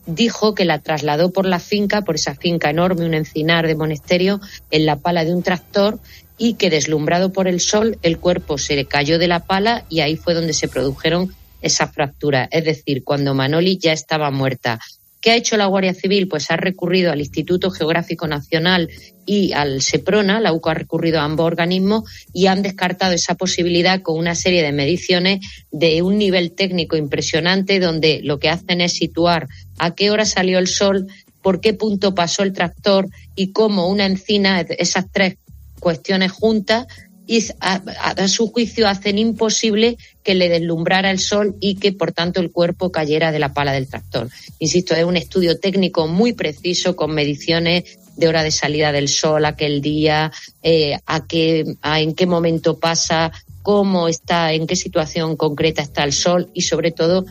dijo 0.07 0.55
que 0.55 0.65
la 0.65 0.79
trasladó 0.79 1.31
por 1.31 1.47
la 1.47 1.59
finca, 1.59 2.03
por 2.03 2.15
esa 2.15 2.35
finca 2.35 2.71
enorme, 2.71 3.05
un 3.05 3.15
encinar 3.15 3.67
de 3.67 3.75
monasterio, 3.75 4.41
en 4.71 4.87
la 4.87 4.97
pala 4.97 5.25
de 5.25 5.35
un 5.35 5.43
tractor 5.43 5.99
y 6.39 6.55
que 6.55 6.71
deslumbrado 6.71 7.33
por 7.33 7.49
el 7.49 7.61
sol 7.61 7.99
el 8.03 8.19
cuerpo 8.19 8.59
se 8.59 8.77
le 8.77 8.87
cayó 8.87 9.19
de 9.19 9.29
la 9.29 9.41
pala 9.41 9.85
y 9.89 10.01
ahí 10.01 10.17
fue 10.17 10.35
donde 10.35 10.55
se 10.55 10.69
produjeron 10.69 11.35
esas 11.61 11.93
fracturas. 11.93 12.49
Es 12.51 12.65
decir, 12.65 13.05
cuando 13.05 13.35
Manoli 13.35 13.77
ya 13.77 13.93
estaba 13.93 14.31
muerta. 14.31 14.81
¿Qué 15.21 15.33
ha 15.33 15.37
hecho 15.37 15.59
la 15.59 15.67
Guardia 15.67 15.93
Civil? 15.93 16.29
Pues 16.29 16.51
ha 16.51 16.57
recurrido 16.57 17.13
al 17.13 17.21
Instituto 17.21 17.71
Geográfico 17.71 18.27
Nacional 18.27 18.89
y 19.27 19.53
al 19.53 19.83
SEPRONA, 19.83 20.41
la 20.41 20.53
UCO 20.53 20.71
ha 20.71 20.75
recurrido 20.75 21.21
a 21.21 21.25
ambos 21.25 21.47
organismos 21.47 22.05
y 22.33 22.47
han 22.47 22.63
descartado 22.63 23.13
esa 23.13 23.35
posibilidad 23.35 24.01
con 24.01 24.19
una 24.19 24.35
serie 24.35 24.63
de 24.63 24.73
mediciones 24.73 25.41
de 25.71 26.01
un 26.01 26.17
nivel 26.17 26.53
técnico 26.53 26.97
impresionante 26.97 27.81
donde 27.81 28.21
lo 28.23 28.39
que 28.39 28.49
hacen 28.49 28.81
es 28.81 28.95
situar 28.95 29.47
a 29.79 29.95
qué 29.95 30.11
hora 30.11 30.25
salió 30.25 30.59
el 30.59 30.69
sol, 30.69 31.07
por 31.43 31.61
qué 31.61 31.75
punto 31.75 32.15
pasó 32.15 32.43
el 32.43 32.55
tractor 32.55 33.09
y 33.37 33.53
cómo 33.53 33.89
una 33.89 34.07
encina, 34.07 34.61
esas 34.61 35.07
tres 35.13 35.37
cuestiones 35.81 36.33
juntas, 36.33 36.87
y 37.27 37.45
a, 37.61 38.29
su 38.29 38.49
juicio 38.49 38.89
hacen 38.89 39.19
imposible 39.19 39.97
que 40.23 40.35
le 40.35 40.49
deslumbrara 40.49 41.11
el 41.11 41.21
sol 41.21 41.57
y 41.61 41.77
que 41.77 41.93
por 41.93 42.13
tanto 42.13 42.41
el 42.41 42.51
cuerpo 42.51 42.91
cayera 42.91 43.31
de 43.31 43.39
la 43.39 43.53
pala 43.53 43.73
del 43.73 43.89
tractor. 43.89 44.29
Insisto, 44.59 44.95
es 44.95 45.05
un 45.05 45.17
estudio 45.17 45.59
técnico 45.59 46.09
muy 46.09 46.33
preciso 46.33 46.97
con 46.97 47.13
mediciones 47.13 47.99
de 48.17 48.29
hora 48.29 48.43
de 48.43 48.51
salida 48.51 48.93
del 48.93 49.09
sol 49.09 49.45
aquel 49.45 49.81
día, 49.81 50.33
eh, 50.63 50.99
a 51.07 51.27
qué, 51.27 51.65
a 51.83 52.01
en 52.01 52.15
qué 52.15 52.27
momento 52.27 52.79
pasa, 52.79 53.33
cómo 53.63 54.09
está, 54.09 54.53
en 54.53 54.67
qué 54.67 54.77
situación 54.77 55.37
concreta 55.37 55.83
está 55.83 56.05
el 56.05 56.13
sol 56.13 56.51
y 56.53 56.63
sobre 56.63 56.91
todo 56.91 57.25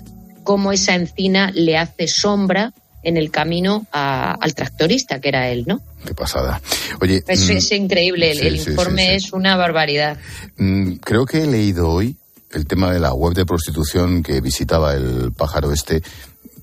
cómo 0.43 0.71
esa 0.71 0.95
encina 0.95 1.51
le 1.53 1.77
hace 1.77 2.07
sombra 2.07 2.73
en 3.03 3.17
el 3.17 3.31
camino 3.31 3.87
al 3.91 4.53
tractorista, 4.55 5.19
que 5.19 5.29
era 5.29 5.49
él, 5.49 5.65
¿no? 5.67 5.81
Qué 6.05 6.13
pasada. 6.13 6.61
Oye, 7.01 7.23
es, 7.27 7.71
mm, 7.71 7.73
increíble, 7.73 8.31
el, 8.31 8.55
informe 8.55 9.15
es 9.15 9.33
una 9.33 9.55
barbaridad. 9.55 10.17
Mm, 10.57 10.93
creo 10.95 11.25
que 11.25 11.43
he 11.43 11.47
leído 11.47 11.89
hoy 11.89 12.15
el 12.51 12.65
tema 12.65 12.91
de 12.91 12.99
la 12.99 13.13
web 13.13 13.33
de 13.33 13.45
prostitución 13.45 14.23
que 14.23 14.41
visitaba 14.41 14.93
el 14.93 15.31
pájaro 15.33 15.71
este. 15.71 16.01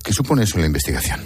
¿Qué 0.03 0.13
supone 0.13 0.43
eso 0.43 0.55
en 0.55 0.61
la 0.61 0.67
investigación? 0.67 1.21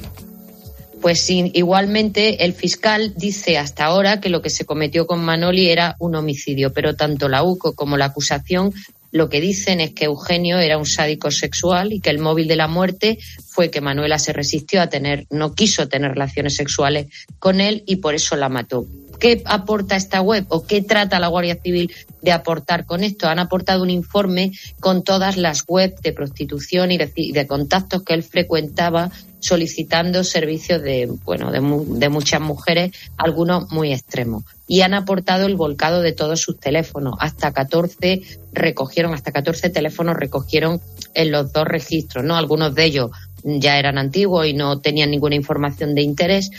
Pues 1.01 1.27
igualmente 1.29 2.45
el 2.45 2.53
fiscal 2.53 3.15
dice 3.17 3.57
hasta 3.57 3.85
ahora 3.85 4.21
que 4.21 4.29
lo 4.29 4.43
que 4.43 4.51
se 4.51 4.65
cometió 4.65 5.07
con 5.07 5.23
Manoli 5.23 5.69
era 5.69 5.95
un 5.99 6.15
homicidio, 6.15 6.73
pero 6.73 6.95
tanto 6.95 7.27
la 7.27 7.41
UCO 7.41 7.73
como 7.73 7.97
la 7.97 8.05
acusación 8.05 8.71
lo 9.11 9.29
que 9.29 9.41
dicen 9.41 9.81
es 9.81 9.91
que 9.91 10.05
Eugenio 10.05 10.57
era 10.57 10.77
un 10.77 10.85
sádico 10.85 11.31
sexual 11.31 11.93
y 11.93 11.99
que 11.99 12.09
el 12.09 12.19
móvil 12.19 12.47
de 12.47 12.55
la 12.55 12.67
muerte 12.67 13.19
fue 13.47 13.69
que 13.69 13.81
Manuela 13.81 14.19
se 14.19 14.33
resistió 14.33 14.81
a 14.81 14.87
tener, 14.87 15.27
no 15.29 15.53
quiso 15.53 15.87
tener 15.87 16.11
relaciones 16.11 16.55
sexuales 16.55 17.07
con 17.39 17.59
él 17.59 17.83
y 17.85 17.97
por 17.97 18.15
eso 18.15 18.35
la 18.35 18.49
mató. 18.49 18.85
¿Qué 19.19 19.43
aporta 19.45 19.95
esta 19.95 20.21
web 20.21 20.45
o 20.49 20.65
qué 20.65 20.81
trata 20.81 21.19
la 21.19 21.27
Guardia 21.27 21.55
Civil 21.61 21.93
de 22.23 22.31
aportar 22.31 22.87
con 22.87 23.03
esto? 23.03 23.27
Han 23.27 23.37
aportado 23.37 23.83
un 23.83 23.91
informe 23.91 24.51
con 24.79 25.03
todas 25.03 25.37
las 25.37 25.63
webs 25.67 26.01
de 26.01 26.11
prostitución 26.11 26.91
y 26.91 26.97
de, 26.97 27.47
contactos 27.47 28.01
que 28.01 28.15
él 28.15 28.23
frecuentaba 28.23 29.11
solicitando 29.41 30.23
servicios 30.23 30.81
de, 30.81 31.11
bueno, 31.25 31.51
de, 31.51 31.59
de 31.99 32.09
muchas 32.09 32.39
mujeres, 32.39 32.91
algunos 33.17 33.69
muy 33.71 33.91
extremos 33.91 34.43
y 34.71 34.83
han 34.83 34.93
aportado 34.93 35.47
el 35.47 35.57
volcado 35.57 36.01
de 36.01 36.13
todos 36.13 36.39
sus 36.39 36.57
teléfonos. 36.57 37.15
Hasta 37.19 37.51
14 37.51 38.21
recogieron, 38.53 39.13
hasta 39.13 39.33
14 39.33 39.69
teléfonos 39.69 40.15
recogieron 40.15 40.79
en 41.13 41.29
los 41.29 41.51
dos 41.51 41.67
registros, 41.67 42.23
¿no? 42.23 42.37
Algunos 42.37 42.73
de 42.73 42.85
ellos 42.85 43.11
ya 43.43 43.77
eran 43.77 43.97
antiguos 43.97 44.47
y 44.47 44.53
no 44.53 44.79
tenían 44.79 45.11
ninguna 45.11 45.35
información 45.35 45.93
de 45.93 46.03
interés, 46.03 46.51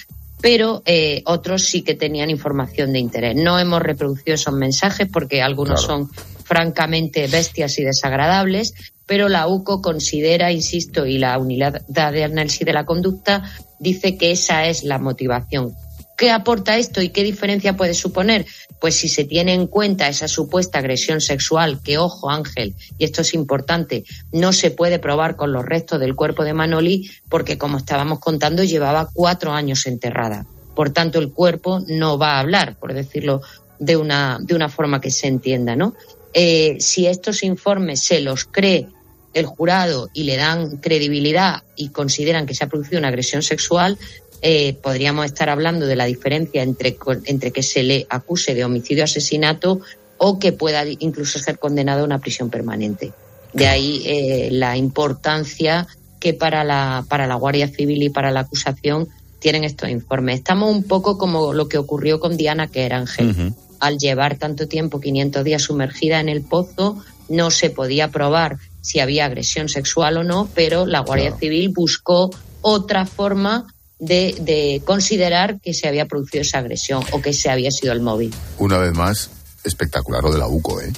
pero 0.42 0.82
eh, 0.84 1.22
otros 1.24 1.62
sí 1.62 1.80
que 1.80 1.94
tenían 1.94 2.28
información 2.28 2.92
de 2.92 2.98
interés. 2.98 3.34
No 3.34 3.58
hemos 3.58 3.80
reproducido 3.80 4.34
esos 4.34 4.52
mensajes 4.52 5.08
porque 5.10 5.40
algunos 5.40 5.80
son 5.80 6.10
francamente 6.44 7.28
bestias 7.28 7.78
y 7.78 7.84
desagradables, 7.84 8.74
pero 9.12 9.28
la 9.28 9.46
UCO 9.46 9.82
considera, 9.82 10.52
insisto, 10.52 11.04
y 11.04 11.18
la 11.18 11.36
unidad 11.36 11.82
de 11.86 12.24
análisis 12.24 12.64
de 12.64 12.72
la 12.72 12.86
conducta 12.86 13.42
dice 13.78 14.16
que 14.16 14.30
esa 14.30 14.64
es 14.68 14.84
la 14.84 14.98
motivación. 14.98 15.74
¿Qué 16.16 16.30
aporta 16.30 16.78
esto 16.78 17.02
y 17.02 17.10
qué 17.10 17.22
diferencia 17.22 17.76
puede 17.76 17.92
suponer? 17.92 18.46
Pues 18.80 18.96
si 18.96 19.10
se 19.10 19.24
tiene 19.24 19.52
en 19.52 19.66
cuenta 19.66 20.08
esa 20.08 20.28
supuesta 20.28 20.78
agresión 20.78 21.20
sexual, 21.20 21.82
que 21.84 21.98
ojo 21.98 22.30
Ángel, 22.30 22.74
y 22.96 23.04
esto 23.04 23.20
es 23.20 23.34
importante, 23.34 24.04
no 24.32 24.54
se 24.54 24.70
puede 24.70 24.98
probar 24.98 25.36
con 25.36 25.52
los 25.52 25.66
restos 25.66 26.00
del 26.00 26.16
cuerpo 26.16 26.42
de 26.42 26.54
Manoli 26.54 27.10
porque 27.28 27.58
como 27.58 27.76
estábamos 27.76 28.18
contando 28.18 28.64
llevaba 28.64 29.10
cuatro 29.12 29.52
años 29.52 29.84
enterrada. 29.84 30.46
Por 30.74 30.88
tanto, 30.88 31.18
el 31.18 31.32
cuerpo 31.32 31.82
no 31.86 32.16
va 32.16 32.36
a 32.36 32.40
hablar, 32.40 32.78
por 32.78 32.94
decirlo 32.94 33.42
de 33.78 33.94
una, 33.98 34.38
de 34.40 34.54
una 34.54 34.70
forma 34.70 35.02
que 35.02 35.10
se 35.10 35.26
entienda, 35.26 35.76
¿no? 35.76 35.94
Eh, 36.32 36.78
si 36.80 37.06
estos 37.06 37.42
informes 37.42 38.04
se 38.04 38.20
los 38.20 38.46
cree 38.46 38.88
el 39.34 39.46
jurado 39.46 40.10
y 40.12 40.24
le 40.24 40.36
dan 40.36 40.76
credibilidad 40.78 41.62
y 41.76 41.88
consideran 41.88 42.46
que 42.46 42.54
se 42.54 42.64
ha 42.64 42.68
producido 42.68 42.98
una 42.98 43.08
agresión 43.08 43.42
sexual, 43.42 43.98
eh, 44.42 44.74
podríamos 44.82 45.26
estar 45.26 45.48
hablando 45.48 45.86
de 45.86 45.96
la 45.96 46.04
diferencia 46.04 46.62
entre, 46.62 46.96
entre 47.26 47.52
que 47.52 47.62
se 47.62 47.82
le 47.82 48.06
acuse 48.08 48.54
de 48.54 48.64
homicidio 48.64 49.04
asesinato 49.04 49.80
o 50.18 50.38
que 50.38 50.52
pueda 50.52 50.84
incluso 50.98 51.38
ser 51.38 51.58
condenado 51.58 52.02
a 52.02 52.04
una 52.04 52.18
prisión 52.18 52.50
permanente. 52.50 53.12
De 53.52 53.66
ahí 53.66 54.02
eh, 54.06 54.48
la 54.50 54.76
importancia 54.76 55.86
que 56.18 56.34
para 56.34 56.64
la, 56.64 57.04
para 57.08 57.26
la 57.26 57.34
Guardia 57.34 57.68
Civil 57.68 58.02
y 58.02 58.08
para 58.08 58.30
la 58.30 58.40
acusación 58.40 59.08
tienen 59.38 59.64
estos 59.64 59.88
informes. 59.90 60.36
Estamos 60.36 60.70
un 60.70 60.84
poco 60.84 61.18
como 61.18 61.52
lo 61.52 61.68
que 61.68 61.78
ocurrió 61.78 62.20
con 62.20 62.36
Diana 62.36 62.68
que 62.68 62.84
era 62.84 62.98
Ángel. 62.98 63.52
Al 63.80 63.98
llevar 63.98 64.38
tanto 64.38 64.68
tiempo, 64.68 65.00
500 65.00 65.42
días 65.42 65.62
sumergida 65.62 66.20
en 66.20 66.28
el 66.28 66.42
pozo, 66.42 67.02
no 67.28 67.50
se 67.50 67.70
podía 67.70 68.08
probar 68.08 68.58
si 68.82 69.00
había 69.00 69.24
agresión 69.24 69.70
sexual 69.70 70.18
o 70.18 70.24
no, 70.24 70.48
pero 70.54 70.84
la 70.84 71.00
Guardia 71.00 71.34
Civil 71.36 71.70
buscó 71.70 72.30
otra 72.60 73.06
forma 73.06 73.72
de, 73.98 74.82
considerar 74.84 75.60
que 75.60 75.74
se 75.74 75.88
había 75.88 76.06
producido 76.06 76.42
esa 76.42 76.58
agresión 76.58 77.04
o 77.12 77.22
que 77.22 77.32
se 77.32 77.48
había 77.48 77.70
sido 77.70 77.92
el 77.92 78.00
móvil. 78.00 78.34
Una 78.58 78.78
vez 78.78 78.92
más, 78.92 79.30
espectacular 79.64 80.22
lo 80.22 80.32
de 80.32 80.38
la 80.38 80.48
UCO, 80.48 80.80
¿eh? 80.80 80.92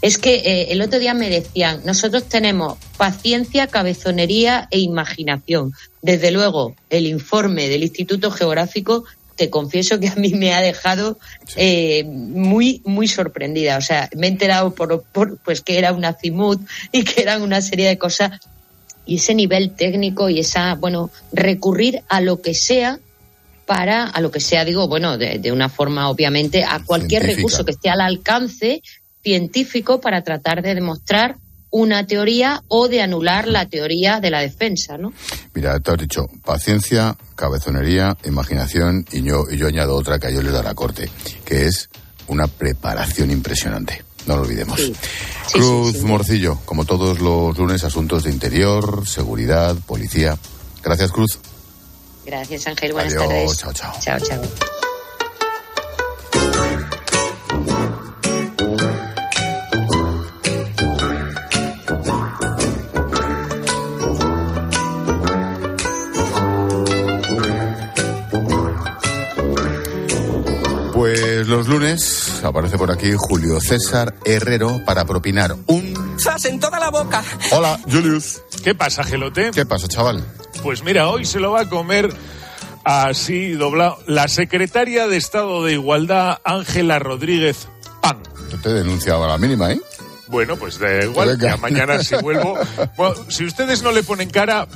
Es 0.00 0.18
que 0.18 0.34
eh, 0.34 0.72
el 0.72 0.82
otro 0.82 0.98
día 0.98 1.14
me 1.14 1.30
decían, 1.30 1.80
nosotros 1.84 2.24
tenemos 2.28 2.78
paciencia, 2.96 3.66
cabezonería 3.66 4.68
e 4.70 4.78
imaginación. 4.78 5.72
Desde 6.02 6.30
luego, 6.30 6.74
el 6.90 7.06
informe 7.06 7.68
del 7.68 7.82
Instituto 7.82 8.30
Geográfico, 8.30 9.04
te 9.36 9.50
confieso 9.50 9.98
que 10.00 10.08
a 10.08 10.14
mí 10.14 10.34
me 10.34 10.54
ha 10.54 10.60
dejado 10.60 11.18
eh, 11.56 12.04
muy, 12.04 12.82
muy 12.84 13.08
sorprendida. 13.08 13.76
O 13.76 13.80
sea, 13.80 14.08
me 14.16 14.26
he 14.26 14.30
enterado 14.30 14.74
por, 14.74 15.02
por, 15.02 15.38
pues 15.38 15.60
que 15.60 15.78
era 15.78 15.92
una 15.92 16.14
CIMUT 16.14 16.60
y 16.92 17.04
que 17.04 17.22
eran 17.22 17.42
una 17.42 17.60
serie 17.60 17.88
de 17.88 17.98
cosas. 17.98 18.40
Y 19.06 19.16
ese 19.16 19.34
nivel 19.34 19.74
técnico 19.74 20.30
y 20.30 20.40
esa, 20.40 20.74
bueno, 20.76 21.10
recurrir 21.32 22.02
a 22.08 22.20
lo 22.20 22.40
que 22.40 22.54
sea 22.54 22.98
para, 23.66 24.04
a 24.04 24.20
lo 24.20 24.30
que 24.30 24.40
sea, 24.40 24.64
digo, 24.64 24.88
bueno, 24.88 25.18
de, 25.18 25.52
una 25.52 25.68
forma 25.68 26.08
obviamente, 26.08 26.64
a 26.64 26.80
cualquier 26.84 27.22
recurso 27.22 27.64
que 27.64 27.72
esté 27.72 27.90
al 27.90 28.00
alcance 28.00 28.82
científico 29.22 30.00
para 30.00 30.22
tratar 30.22 30.62
de 30.62 30.74
demostrar 30.74 31.36
una 31.74 32.06
teoría 32.06 32.62
o 32.68 32.86
de 32.86 33.02
anular 33.02 33.48
la 33.48 33.68
teoría 33.68 34.20
de 34.20 34.30
la 34.30 34.38
defensa, 34.38 34.96
¿no? 34.96 35.12
Mira, 35.54 35.80
te 35.80 35.90
has 35.90 35.98
dicho 35.98 36.28
paciencia, 36.44 37.16
cabezonería, 37.34 38.16
imaginación 38.24 39.04
y 39.10 39.22
yo, 39.24 39.46
y 39.50 39.56
yo 39.56 39.66
añado 39.66 39.96
otra 39.96 40.20
que 40.20 40.28
a 40.28 40.30
yo 40.30 40.40
le 40.40 40.52
da 40.52 40.62
la 40.62 40.74
corte, 40.74 41.10
que 41.44 41.66
es 41.66 41.90
una 42.28 42.46
preparación 42.46 43.32
impresionante. 43.32 44.04
No 44.24 44.36
lo 44.36 44.42
olvidemos. 44.42 44.80
Cruz 45.52 46.00
Morcillo, 46.02 46.60
como 46.64 46.84
todos 46.84 47.18
los 47.18 47.58
lunes, 47.58 47.82
asuntos 47.82 48.22
de 48.22 48.30
interior, 48.30 49.04
seguridad, 49.08 49.74
policía. 49.84 50.38
Gracias, 50.80 51.10
Cruz. 51.10 51.40
Gracias, 52.24 52.68
Ángel. 52.68 52.92
Buenas 52.92 53.16
tardes. 53.16 53.58
Chao, 53.58 53.72
chao. 53.72 53.94
Chao, 54.00 54.20
chao. 54.20 54.73
Los 71.56 71.68
lunes 71.68 72.42
aparece 72.42 72.76
por 72.76 72.90
aquí 72.90 73.12
Julio 73.16 73.60
César 73.60 74.12
Herrero 74.24 74.80
para 74.84 75.04
propinar 75.04 75.54
un... 75.68 76.16
¡Sas 76.18 76.46
en 76.46 76.58
toda 76.58 76.80
la 76.80 76.90
boca! 76.90 77.22
Hola, 77.52 77.78
Julius. 77.84 78.42
¿Qué 78.64 78.74
pasa, 78.74 79.04
Gelote? 79.04 79.52
¿Qué 79.52 79.64
pasa, 79.64 79.86
chaval? 79.86 80.24
Pues 80.64 80.82
mira, 80.82 81.06
hoy 81.06 81.24
se 81.24 81.38
lo 81.38 81.52
va 81.52 81.60
a 81.60 81.68
comer 81.68 82.12
así 82.82 83.52
doblado 83.52 83.98
la 84.08 84.26
secretaria 84.26 85.06
de 85.06 85.16
Estado 85.16 85.62
de 85.62 85.74
Igualdad, 85.74 86.38
Ángela 86.42 86.98
Rodríguez 86.98 87.68
Pan. 88.00 88.20
Yo 88.50 88.58
te 88.60 88.70
denunciaba 88.70 89.26
a 89.26 89.28
la 89.28 89.38
mínima, 89.38 89.70
¿eh? 89.70 89.80
Bueno, 90.26 90.56
pues 90.56 90.80
da 90.80 91.04
igual, 91.04 91.38
ya 91.38 91.56
mañana 91.58 92.02
si 92.02 92.16
vuelvo. 92.16 92.58
Bueno, 92.96 93.14
si 93.28 93.44
ustedes 93.44 93.80
no 93.84 93.92
le 93.92 94.02
ponen 94.02 94.28
cara, 94.28 94.66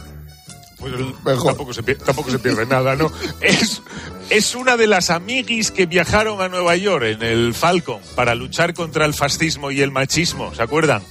pues 0.79 1.45
tampoco 1.45 1.73
se, 1.73 1.83
tampoco 1.83 2.31
se 2.31 2.39
pierde 2.39 2.67
nada, 2.67 2.95
¿no? 2.97 3.11
Es, 3.41 3.83
es 4.31 4.55
una 4.55 4.77
de 4.77 4.87
las 4.87 5.11
amiguis 5.11 5.71
que 5.71 5.87
viajaron 5.87 6.41
a 6.41 6.49
Nueva 6.49 6.77
York 6.77 7.05
en 7.05 7.23
el 7.23 7.55
Falcon 7.55 8.01
para 8.15 8.35
luchar 8.35 8.75
contra 8.75 9.05
el 9.05 9.15
fascismo 9.15 9.71
y 9.71 9.81
el 9.81 9.91
machismo, 9.91 10.55
¿se 10.55 10.63
acuerdan? 10.63 11.03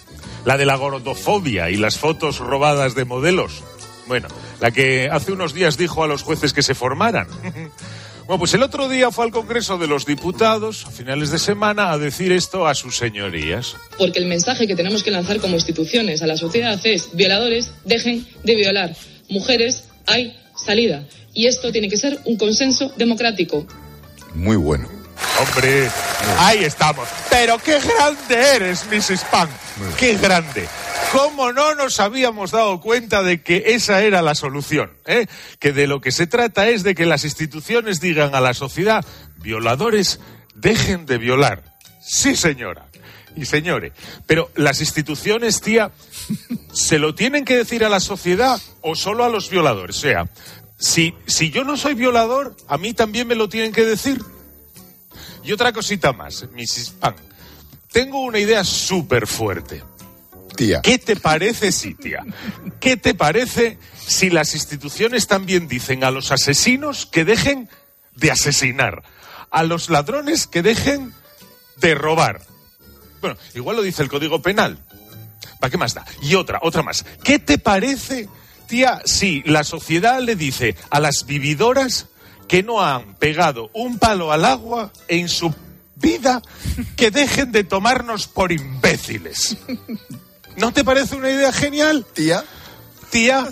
La 0.46 0.58
de 0.58 0.66
la 0.66 0.76
gordofobia 0.76 1.70
y 1.70 1.76
las 1.76 1.98
fotos 1.98 2.40
robadas 2.40 2.96
de 2.96 3.06
modelos. 3.06 3.64
Bueno, 4.08 4.30
la 4.62 4.72
que 4.72 5.10
hace 5.12 5.34
unos 5.34 5.54
días 5.54 5.78
dijo 5.78 6.04
a 6.04 6.08
los 6.08 6.24
jueces 6.24 6.54
que 6.54 6.64
se 6.64 6.76
formaran. 6.76 7.28
Bueno, 8.28 8.40
pues 8.40 8.54
el 8.56 8.62
otro 8.62 8.90
día 8.90 9.10
fue 9.10 9.24
al 9.24 9.32
Congreso 9.32 9.78
de 9.78 9.88
los 9.88 10.06
Diputados, 10.06 10.86
a 10.86 10.92
finales 10.92 11.32
de 11.32 11.40
semana, 11.40 11.94
a 11.94 11.98
decir 11.98 12.34
esto 12.34 12.68
a 12.68 12.76
sus 12.76 12.98
señorías. 12.98 13.78
Porque 13.98 14.20
el 14.20 14.26
mensaje 14.26 14.68
que 14.68 14.76
tenemos 14.76 15.02
que 15.02 15.12
lanzar 15.12 15.40
como 15.40 15.56
instituciones 15.56 16.22
a 16.22 16.28
la 16.28 16.36
sociedad 16.36 16.78
es, 16.84 17.16
violadores, 17.16 17.72
dejen 17.86 18.28
de 18.44 18.56
violar 18.56 18.94
mujeres, 19.29 19.84
hay 20.05 20.38
salida. 20.55 21.03
Y 21.34 21.48
esto 21.48 21.72
tiene 21.72 21.89
que 21.89 21.98
ser 21.98 22.19
un 22.25 22.38
consenso 22.38 22.91
democrático. 22.98 23.67
Muy 24.34 24.57
bueno. 24.57 24.89
Hombre, 25.39 25.89
ahí 26.39 26.63
estamos. 26.63 27.07
Pero 27.29 27.57
qué 27.60 27.79
grande 27.79 28.36
eres, 28.55 28.86
Mrs. 28.86 29.24
Punk. 29.31 29.50
Qué 29.98 30.17
grande. 30.17 30.67
¿Cómo 31.12 31.53
no 31.53 31.75
nos 31.75 32.00
habíamos 32.00 32.51
dado 32.51 32.81
cuenta 32.81 33.24
de 33.24 33.41
que 33.41 33.63
esa 33.67 34.01
era 34.01 34.22
la 34.22 34.36
solución? 34.36 34.91
Eh? 35.05 35.27
Que 35.60 35.72
de 35.72 35.88
lo 35.88 36.01
que 36.01 36.12
se 36.12 36.27
trata 36.27 36.67
es 36.67 36.84
de 36.84 36.96
que 36.96 37.05
las 37.05 37.24
instituciones 37.24 38.01
digan 38.01 38.36
a 38.36 38.41
la 38.41 38.53
sociedad, 38.53 39.05
violadores, 39.38 40.19
dejen 40.55 41.05
de 41.05 41.17
violar. 41.17 41.77
Sí, 42.01 42.36
señora. 42.36 42.88
Y 43.38 43.46
señores. 43.46 43.94
Pero 44.25 44.50
las 44.56 44.82
instituciones, 44.82 45.62
tía, 45.62 45.91
¿se 46.74 46.98
lo 46.98 47.13
tienen 47.13 47.46
que 47.46 47.56
decir 47.56 47.86
a 47.86 47.89
la 47.89 48.00
sociedad 48.00 48.60
o 48.82 48.96
solo 48.96 49.24
a 49.24 49.29
los 49.29 49.50
violadores? 49.50 49.98
O 49.98 50.01
sea, 50.01 50.29
si, 50.79 51.13
si 51.27 51.51
yo 51.51 51.63
no 51.63 51.77
soy 51.77 51.94
violador, 51.94 52.56
a 52.67 52.77
mí 52.77 52.94
también 52.94 53.27
me 53.27 53.36
lo 53.36 53.48
tienen 53.48 53.72
que 53.72 53.86
decir. 53.86 54.20
Y 55.44 55.51
otra 55.51 55.72
cosita 55.72 56.12
más, 56.13 56.46
Mrs. 56.53 56.91
Pan. 57.00 57.15
Tengo 57.91 58.22
una 58.22 58.39
idea 58.39 58.63
súper 58.63 59.27
fuerte. 59.27 59.84
Tía. 60.56 60.82
¿Qué 60.82 60.98
te 60.98 61.15
parece, 61.15 61.72
sí, 61.72 61.94
tía? 61.94 62.25
¿Qué 62.79 62.98
te 62.98 63.13
parece 63.13 63.77
si 63.96 64.29
las 64.29 64.56
instituciones 64.56 65.27
también 65.27 65.67
dicen 65.67 66.03
a 66.03 66.12
los 66.12 66.32
asesinos 66.32 67.06
que 67.06 67.24
dejen 67.24 67.70
de 68.15 68.32
asesinar, 68.32 69.03
a 69.51 69.63
los 69.63 69.89
ladrones 69.89 70.48
que 70.48 70.63
dejen 70.63 71.13
de 71.77 71.94
robar? 71.96 72.41
Bueno, 73.27 73.41
igual 73.55 73.75
lo 73.75 73.81
dice 73.81 74.03
el 74.03 74.10
Código 74.10 74.41
Penal. 74.41 74.77
¿Para 75.60 75.69
qué 75.69 75.77
más 75.77 75.93
da? 75.93 76.05
Y 76.22 76.36
otra, 76.36 76.60
otra 76.62 76.81
más. 76.81 77.03
¿Qué 77.25 77.39
te 77.39 77.57
parece, 77.57 78.29
tía, 78.67 79.01
si 79.03 79.41
la 79.43 79.65
sociedad 79.65 80.22
le 80.22 80.38
dice 80.38 80.77
a 80.89 81.01
las 81.01 81.25
vividoras 81.25 82.07
que 82.48 82.63
no 82.63 82.81
han 82.81 83.15
pegado 83.15 83.69
un 83.74 84.00
palo 84.00 84.31
al 84.31 84.46
agua 84.46 84.93
en 85.10 85.27
su 85.27 85.53
vida 85.96 86.41
que 86.96 87.12
dejen 87.12 87.51
de 87.51 87.65
tomarnos 87.65 88.27
por 88.27 88.53
imbéciles? 88.53 89.57
¿No 90.55 90.72
te 90.72 90.86
parece 90.86 91.17
una 91.17 91.29
idea 91.29 91.51
genial? 91.51 92.05
Tía. 92.13 92.46
Tía. 93.10 93.46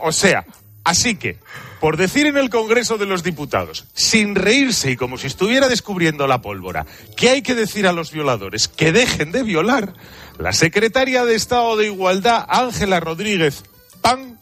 O 0.00 0.12
sea, 0.12 0.44
así 0.84 1.16
que, 1.16 1.38
por 1.80 1.96
decir 1.96 2.26
en 2.26 2.36
el 2.36 2.50
Congreso 2.50 2.98
de 2.98 3.06
los 3.06 3.22
Diputados, 3.22 3.86
sin 3.94 4.34
reírse 4.34 4.90
y 4.90 4.96
como 4.96 5.18
si 5.18 5.26
estuviera 5.26 5.68
descubriendo 5.68 6.26
la 6.26 6.42
pólvora, 6.42 6.86
que 7.16 7.30
hay 7.30 7.42
que 7.42 7.54
decir 7.54 7.86
a 7.86 7.92
los 7.92 8.12
violadores 8.12 8.68
que 8.68 8.92
dejen 8.92 9.32
de 9.32 9.42
violar, 9.42 9.94
la 10.38 10.52
secretaria 10.52 11.24
de 11.24 11.34
Estado 11.34 11.76
de 11.76 11.86
Igualdad, 11.86 12.44
Ángela 12.48 13.00
Rodríguez 13.00 13.64
Pan, 14.00 14.38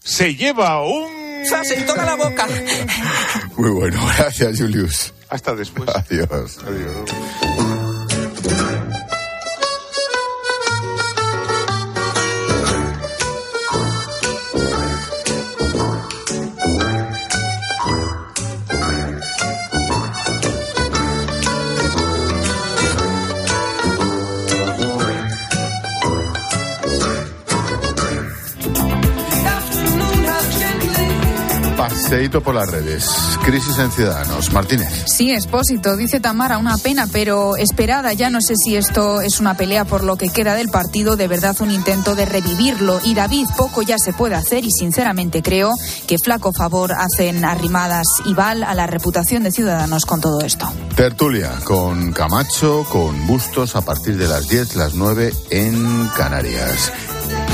se 0.00 0.34
lleva 0.34 0.82
un... 0.82 1.18
Se 1.62 1.82
toca 1.82 2.04
la 2.04 2.16
boca. 2.16 2.46
Muy 3.56 3.70
bueno, 3.70 4.04
gracias, 4.18 4.58
Julius. 4.58 5.14
Hasta 5.28 5.54
después. 5.54 5.88
Adiós. 5.88 6.58
Adiós. 6.66 7.10
Paseíto 32.08 32.42
por 32.42 32.54
las 32.54 32.70
redes. 32.70 33.06
Crisis 33.44 33.76
en 33.76 33.92
Ciudadanos. 33.92 34.50
Martínez. 34.50 35.04
Sí, 35.14 35.30
Expósito, 35.30 35.94
dice 35.94 36.20
Tamara, 36.20 36.56
una 36.56 36.78
pena, 36.78 37.06
pero 37.12 37.54
esperada. 37.58 38.14
Ya 38.14 38.30
no 38.30 38.40
sé 38.40 38.54
si 38.56 38.76
esto 38.76 39.20
es 39.20 39.40
una 39.40 39.58
pelea 39.58 39.84
por 39.84 40.02
lo 40.02 40.16
que 40.16 40.30
queda 40.30 40.54
del 40.54 40.70
partido, 40.70 41.16
de 41.16 41.28
verdad 41.28 41.54
un 41.60 41.70
intento 41.70 42.14
de 42.14 42.24
revivirlo. 42.24 42.98
Y 43.04 43.12
David, 43.12 43.48
poco 43.58 43.82
ya 43.82 43.96
se 43.98 44.14
puede 44.14 44.36
hacer 44.36 44.64
y 44.64 44.70
sinceramente 44.70 45.42
creo 45.42 45.74
que 46.06 46.16
flaco 46.16 46.54
favor 46.54 46.94
hacen 46.94 47.44
arrimadas 47.44 48.06
y 48.24 48.32
Val 48.32 48.62
a 48.62 48.74
la 48.74 48.86
reputación 48.86 49.42
de 49.42 49.52
Ciudadanos 49.52 50.06
con 50.06 50.22
todo 50.22 50.40
esto. 50.40 50.66
Tertulia 50.96 51.52
con 51.62 52.12
Camacho, 52.12 52.86
con 52.88 53.26
Bustos 53.26 53.76
a 53.76 53.82
partir 53.82 54.16
de 54.16 54.28
las 54.28 54.48
10, 54.48 54.76
las 54.76 54.94
9 54.94 55.34
en 55.50 56.08
Canarias. 56.16 56.90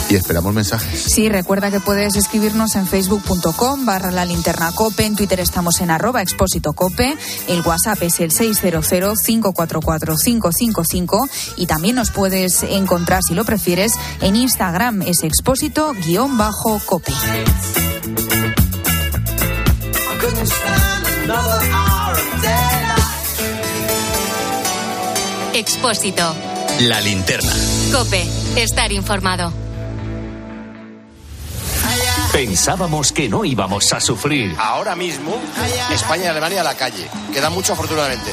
Y 0.09 0.15
esperamos 0.17 0.55
mensajes. 0.55 1.05
Sí, 1.13 1.29
recuerda 1.29 1.71
que 1.71 1.81
puedes 1.81 2.17
escribirnos 2.17 2.75
en 2.77 2.87
facebook.com 2.87 3.85
barra 3.87 4.11
la 4.11 4.25
linterna 4.25 4.73
cope, 4.73 5.05
en 5.07 5.15
Twitter 5.17 5.41
estamos 5.41 5.81
en 5.81 5.91
arroba 5.91 6.23
expósito 6.23 6.73
cope, 6.73 7.17
el 7.49 7.61
WhatsApp 7.63 8.03
es 8.03 8.21
el 8.21 8.31
600-544-555 8.33 11.29
y 11.57 11.67
también 11.67 11.97
nos 11.97 12.11
puedes 12.11 12.63
encontrar, 12.65 13.23
si 13.27 13.35
lo 13.35 13.45
prefieres, 13.45 13.93
en 14.21 14.37
Instagram 14.37 15.03
es 15.03 15.23
expósito 15.23 15.93
guion 16.05 16.37
bajo 16.37 16.79
cope. 16.85 17.13
Expósito. 25.55 26.35
La 26.81 27.01
linterna. 27.01 27.53
Cope. 27.93 28.27
Estar 28.57 28.93
informado. 28.93 29.64
Pensábamos 32.39 33.13
que 33.13 33.29
no 33.29 33.45
íbamos 33.45 33.93
a 33.93 34.01
sufrir, 34.01 34.57
Ahora 34.59 34.97
mismo, 34.97 35.41
España 35.93 36.25
y 36.25 36.27
Alemania 36.27 36.63
a 36.63 36.65
la 36.65 36.75
calle. 36.75 37.09
Queda 37.33 37.49
mucho, 37.49 37.75
afortunadamente. 37.75 38.33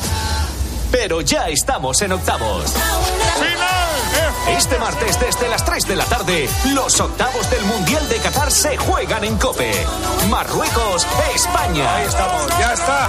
pero 0.92 1.22
ya 1.22 1.48
estamos 1.50 2.02
en 2.02 2.12
octavos. 2.14 2.74
Este 4.58 4.78
martes 4.80 5.20
desde 5.20 5.48
las 5.48 5.64
3 5.64 5.88
de 5.88 5.96
la 5.96 6.06
tarde, 6.06 6.50
los 6.74 7.00
octavos 7.00 7.48
del 7.52 7.64
Mundial 7.64 8.10
de 8.10 8.18
Qatar 8.18 8.52
se 8.52 8.76
juegan 8.76 9.24
en 9.24 9.38
Cope. 9.38 9.72
Marruecos, 10.30 11.06
España. 11.36 11.96
Ahí 11.96 12.08
estamos, 12.08 12.48
ya 12.60 12.74
está. 12.74 13.08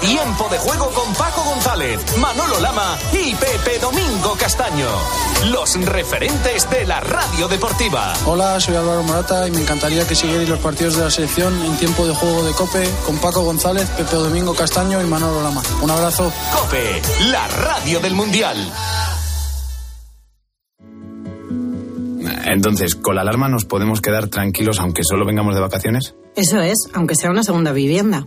Tiempo 0.00 0.48
de 0.48 0.58
juego 0.58 0.90
con 0.90 1.14
Manolo 2.20 2.60
Lama 2.60 2.98
y 3.12 3.34
Pepe 3.34 3.78
Domingo 3.80 4.36
Castaño. 4.38 4.86
Los 5.50 5.74
referentes 5.84 6.68
de 6.70 6.86
la 6.86 7.00
radio 7.00 7.48
deportiva. 7.48 8.12
Hola, 8.26 8.60
soy 8.60 8.76
Álvaro 8.76 9.02
Morata 9.02 9.48
y 9.48 9.50
me 9.50 9.60
encantaría 9.60 10.06
que 10.06 10.14
siguierais 10.14 10.48
los 10.48 10.60
partidos 10.60 10.96
de 10.96 11.04
la 11.04 11.10
selección 11.10 11.54
en 11.64 11.76
tiempo 11.76 12.06
de 12.06 12.14
juego 12.14 12.44
de 12.44 12.52
Cope 12.52 12.88
con 13.04 13.18
Paco 13.18 13.42
González, 13.42 13.88
Pepe 13.90 14.16
Domingo 14.16 14.54
Castaño 14.54 15.02
y 15.02 15.06
Manolo 15.06 15.42
Lama. 15.42 15.62
Un 15.80 15.90
abrazo. 15.90 16.32
Cope, 16.52 17.02
la 17.30 17.46
radio 17.48 18.00
del 18.00 18.14
Mundial. 18.14 18.56
Entonces, 22.44 22.94
¿con 22.94 23.14
la 23.14 23.22
alarma 23.22 23.48
nos 23.48 23.64
podemos 23.64 24.00
quedar 24.00 24.28
tranquilos 24.28 24.78
aunque 24.80 25.02
solo 25.04 25.24
vengamos 25.24 25.54
de 25.54 25.60
vacaciones? 25.60 26.14
Eso 26.36 26.60
es, 26.60 26.88
aunque 26.92 27.14
sea 27.14 27.30
una 27.30 27.42
segunda 27.42 27.72
vivienda. 27.72 28.26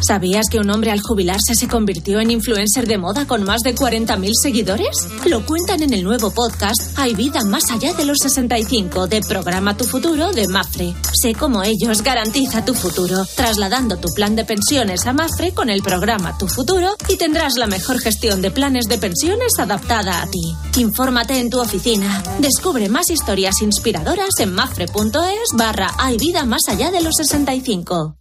¿Sabías 0.00 0.46
que 0.50 0.58
un 0.58 0.70
hombre 0.70 0.90
al 0.90 1.00
jubilarse 1.00 1.54
se 1.54 1.68
convirtió 1.68 2.20
en 2.20 2.30
influencer 2.30 2.86
de 2.86 2.98
moda 2.98 3.26
con 3.26 3.44
más 3.44 3.60
de 3.62 3.74
40.000 3.74 4.32
seguidores? 4.42 5.08
Lo 5.26 5.44
cuentan 5.46 5.82
en 5.82 5.92
el 5.94 6.04
nuevo 6.04 6.30
podcast 6.30 6.98
Hay 6.98 7.14
vida 7.14 7.40
más 7.44 7.70
allá 7.70 7.94
de 7.94 8.04
los 8.04 8.18
65 8.20 9.06
de 9.06 9.20
Programa 9.22 9.76
Tu 9.76 9.84
Futuro 9.84 10.32
de 10.32 10.48
Mafre. 10.48 10.94
Sé 11.12 11.34
cómo 11.34 11.62
ellos 11.62 12.02
garantiza 12.02 12.64
tu 12.64 12.74
futuro, 12.74 13.24
trasladando 13.36 13.96
tu 13.96 14.08
plan 14.14 14.36
de 14.36 14.44
pensiones 14.44 15.06
a 15.06 15.12
Mafre 15.12 15.52
con 15.52 15.70
el 15.70 15.82
programa 15.82 16.36
Tu 16.38 16.46
Futuro 16.46 16.96
y 17.08 17.16
tendrás 17.16 17.56
la 17.56 17.66
mejor 17.66 17.98
gestión 17.98 18.42
de 18.42 18.50
planes 18.50 18.86
de 18.88 18.98
pensiones 18.98 19.58
adaptada 19.58 20.22
a 20.22 20.26
ti. 20.26 20.54
Infórmate 20.76 21.38
en 21.38 21.50
tu 21.50 21.60
oficina. 21.60 22.22
Descubre 22.38 22.88
más 22.88 23.10
historias 23.10 23.62
inspiradoras 23.62 24.38
en 24.38 24.52
mafre.es 24.52 25.48
barra 25.54 25.90
Hay 25.98 26.18
vida 26.18 26.44
más 26.44 26.62
allá 26.68 26.90
de 26.90 27.02
los 27.02 27.14
65. 27.16 28.16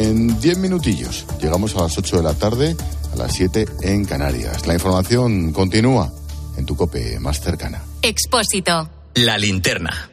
En 0.00 0.40
10 0.40 0.56
minutillos 0.56 1.26
llegamos 1.42 1.76
a 1.76 1.82
las 1.82 1.98
8 1.98 2.16
de 2.16 2.22
la 2.22 2.32
tarde, 2.32 2.74
a 3.12 3.16
las 3.16 3.34
7 3.34 3.66
en 3.82 4.06
Canarias. 4.06 4.66
La 4.66 4.72
información 4.72 5.52
continúa 5.52 6.10
en 6.56 6.64
tu 6.64 6.74
cope 6.74 7.20
más 7.20 7.38
cercana. 7.42 7.82
Expósito. 8.00 8.88
La 9.16 9.36
linterna. 9.36 10.10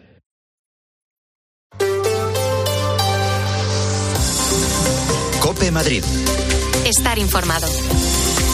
Cope 5.39 5.71
Madrid. 5.71 6.03
Estar 6.85 7.17
informado. 7.17 7.67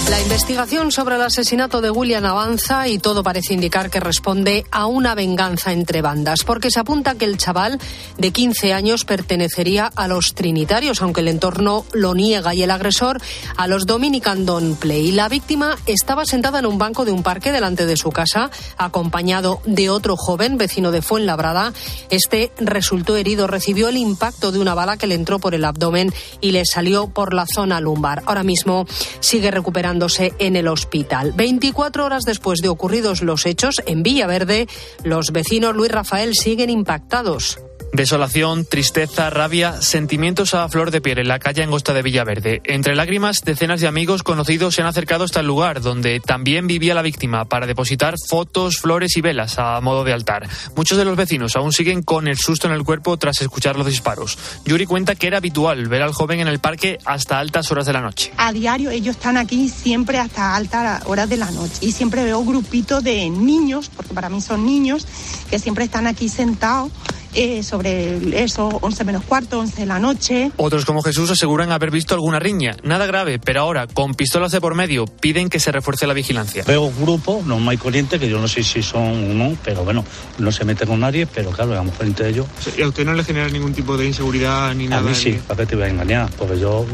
La 0.10 0.22
investigación 0.22 0.92
sobre 0.92 1.16
el 1.16 1.22
asesinato 1.22 1.80
de 1.80 1.90
William 1.90 2.26
avanza 2.26 2.90
y 2.90 2.98
todo 2.98 3.24
parece 3.24 3.54
indicar 3.54 3.90
que 3.90 4.02
responde 4.02 4.66
a 4.70 4.86
una 4.86 5.16
venganza 5.16 5.72
entre 5.72 6.02
bandas, 6.02 6.44
porque 6.44 6.70
se 6.70 6.82
apunta 6.82 7.16
que 7.16 7.24
el 7.24 7.38
chaval 7.38 7.80
de 8.18 8.32
15 8.32 8.74
años 8.74 9.06
pertenecería 9.06 9.90
a 9.96 10.10
los 10.10 10.36
trinitarios, 10.36 11.02
aunque 11.02 11.22
el 11.22 11.30
entorno 11.30 11.86
lo 11.94 12.14
niega, 12.14 12.54
y 12.54 12.64
el 12.64 12.72
agresor 12.72 13.22
a 13.56 13.68
los 13.68 13.86
Dominican 13.86 14.46
Don 14.46 14.76
Play. 14.76 15.14
La 15.14 15.30
víctima 15.30 15.78
estaba 15.86 16.26
sentada 16.26 16.60
en 16.60 16.66
un 16.66 16.78
banco 16.78 17.06
de 17.06 17.12
un 17.12 17.24
parque 17.24 17.54
delante 17.54 17.86
de 17.86 17.96
su 17.96 18.12
casa, 18.12 18.52
acompañado 18.78 19.62
de 19.66 19.90
otro 19.90 20.18
joven 20.18 20.58
vecino 20.58 20.92
de 20.92 21.02
Fuenlabrada. 21.02 21.72
Este 22.10 22.52
resultó 22.58 23.16
herido, 23.16 23.48
recibió 23.48 23.88
el 23.88 23.98
impacto 23.98 24.52
de 24.52 24.60
una 24.60 24.76
bala 24.76 24.98
que 24.98 25.08
le 25.08 25.16
entró 25.16 25.40
por 25.40 25.56
el 25.56 25.64
abdomen 25.64 26.14
y 26.42 26.52
le 26.52 26.66
salió 26.66 27.08
por 27.08 27.34
la 27.34 27.46
zona 27.48 27.80
lumbar. 27.80 28.22
Ahora 28.26 28.44
mismo 28.44 28.86
sigue 29.22 29.50
recuperando 29.50 29.93
en 30.40 30.56
el 30.56 30.68
hospital. 30.68 31.34
24 31.36 32.06
horas 32.06 32.24
después 32.24 32.60
de 32.60 32.70
ocurridos 32.70 33.22
los 33.22 33.46
hechos, 33.46 33.82
en 33.86 34.04
Villaverde, 34.04 34.68
los 35.04 35.32
vecinos 35.32 35.76
Luis 35.76 35.92
Rafael 35.92 36.34
siguen 36.34 36.70
impactados. 36.70 37.60
Desolación, 37.94 38.66
tristeza, 38.66 39.30
rabia, 39.30 39.80
sentimientos 39.80 40.56
a 40.56 40.68
flor 40.68 40.90
de 40.90 41.00
piel 41.00 41.20
en 41.20 41.28
la 41.28 41.38
calle 41.38 41.62
Angosta 41.62 41.94
de 41.94 42.02
Villaverde. 42.02 42.60
Entre 42.64 42.96
lágrimas, 42.96 43.42
decenas 43.46 43.82
de 43.82 43.88
amigos 43.88 44.24
conocidos 44.24 44.74
se 44.74 44.82
han 44.82 44.88
acercado 44.88 45.26
hasta 45.26 45.42
el 45.42 45.46
lugar 45.46 45.80
donde 45.80 46.20
también 46.20 46.66
vivía 46.66 46.96
la 46.96 47.04
víctima 47.04 47.46
para 47.46 47.68
depositar 47.68 48.16
fotos, 48.28 48.78
flores 48.78 49.16
y 49.16 49.22
velas 49.22 49.60
a 49.60 49.80
modo 49.80 50.04
de 50.04 50.12
altar. 50.12 50.50
Muchos 50.76 50.98
de 50.98 51.06
los 51.06 51.16
vecinos 51.16 51.56
aún 51.56 51.72
siguen 51.72 52.02
con 52.02 52.28
el 52.28 52.38
susto 52.40 52.66
en 52.66 52.74
el 52.74 52.84
cuerpo 52.84 53.16
tras 53.18 53.40
escuchar 53.42 53.76
los 53.76 53.86
disparos. 53.86 54.40
Yuri 54.66 54.88
cuenta 54.88 55.14
que 55.14 55.28
era 55.28 55.38
habitual 55.38 55.88
ver 55.88 56.02
al 56.02 56.14
joven 56.14 56.40
en 56.40 56.48
el 56.48 56.58
parque 56.58 56.98
hasta 57.06 57.38
altas 57.38 57.72
horas 57.72 57.86
de 57.86 57.94
la 57.94 58.02
noche. 58.02 58.34
A 58.38 58.52
diario 58.52 58.90
ellos 58.90 59.18
están 59.18 59.38
aquí 59.38 59.70
siempre 59.70 60.18
hasta 60.18 60.56
altas 60.56 61.04
horas 61.06 61.30
de 61.30 61.38
la 61.38 61.52
noche 61.52 61.76
y 61.82 61.92
siempre 61.92 62.24
veo 62.24 62.44
grupitos 62.44 63.04
de 63.04 63.30
niños, 63.30 63.92
porque 63.96 64.16
para 64.16 64.30
mí 64.30 64.42
son 64.42 64.66
niños, 64.66 65.06
que 65.52 65.60
siempre 65.60 65.86
están 65.86 66.08
aquí 66.08 66.28
sentados 66.28 66.92
eh, 67.34 67.64
sobre 67.64 68.44
eso, 68.44 68.68
11 68.82 69.04
menos 69.04 69.24
cuarto, 69.24 69.60
11 69.60 69.82
de 69.82 69.86
la 69.86 70.00
noche. 70.00 70.52
Otros 70.58 70.86
como 70.86 71.02
Jesús 71.02 71.30
aseguran 71.32 71.72
haber 71.72 71.92
visto 71.92 72.14
alguna 72.14 72.40
riña. 72.40 72.76
Nada 72.84 73.06
grave, 73.06 73.40
pero 73.40 73.62
ahora, 73.62 73.88
con 73.88 74.14
pistolas 74.14 74.52
de 74.52 74.62
por 74.62 74.76
medio, 74.76 75.06
piden 75.06 75.50
que 75.50 75.60
se 75.60 75.72
refuerce 75.72 76.08
la 76.08 76.14
vigilancia. 76.14 76.64
Veo 76.66 76.92
grupos, 77.00 77.46
no 77.46 77.70
hay 77.70 77.78
corriente, 77.78 78.20
que 78.20 78.30
yo 78.30 78.40
no 78.40 78.48
sé 78.48 78.64
si 78.64 78.82
son 78.82 79.32
uno, 79.32 79.58
pero 79.64 79.84
bueno, 79.84 80.04
no 80.38 80.52
se 80.52 80.66
mete 80.66 80.86
con 80.86 81.00
nadie, 81.00 81.26
pero 81.26 81.52
claro, 81.52 81.72
vamos 81.72 81.96
frente 81.96 82.24
a 82.24 82.28
ellos. 82.28 82.48
¿Y 82.78 82.82
a 82.82 82.88
usted 82.88 83.06
no 83.06 83.14
le 83.14 83.24
genera 83.24 83.50
ningún 83.50 83.74
tipo 83.74 83.98
de 83.98 84.08
inseguridad 84.08 84.74
ni 84.76 84.88
nada? 84.88 85.02
A 85.02 85.06
mí 85.06 85.16
sí, 85.16 85.40
¿para 85.48 85.62
qué 85.62 85.66
te 85.68 85.76
voy 85.76 85.86
a 85.86 85.90
engañar? 85.90 86.30
Porque 86.38 86.60
yo 86.60 86.86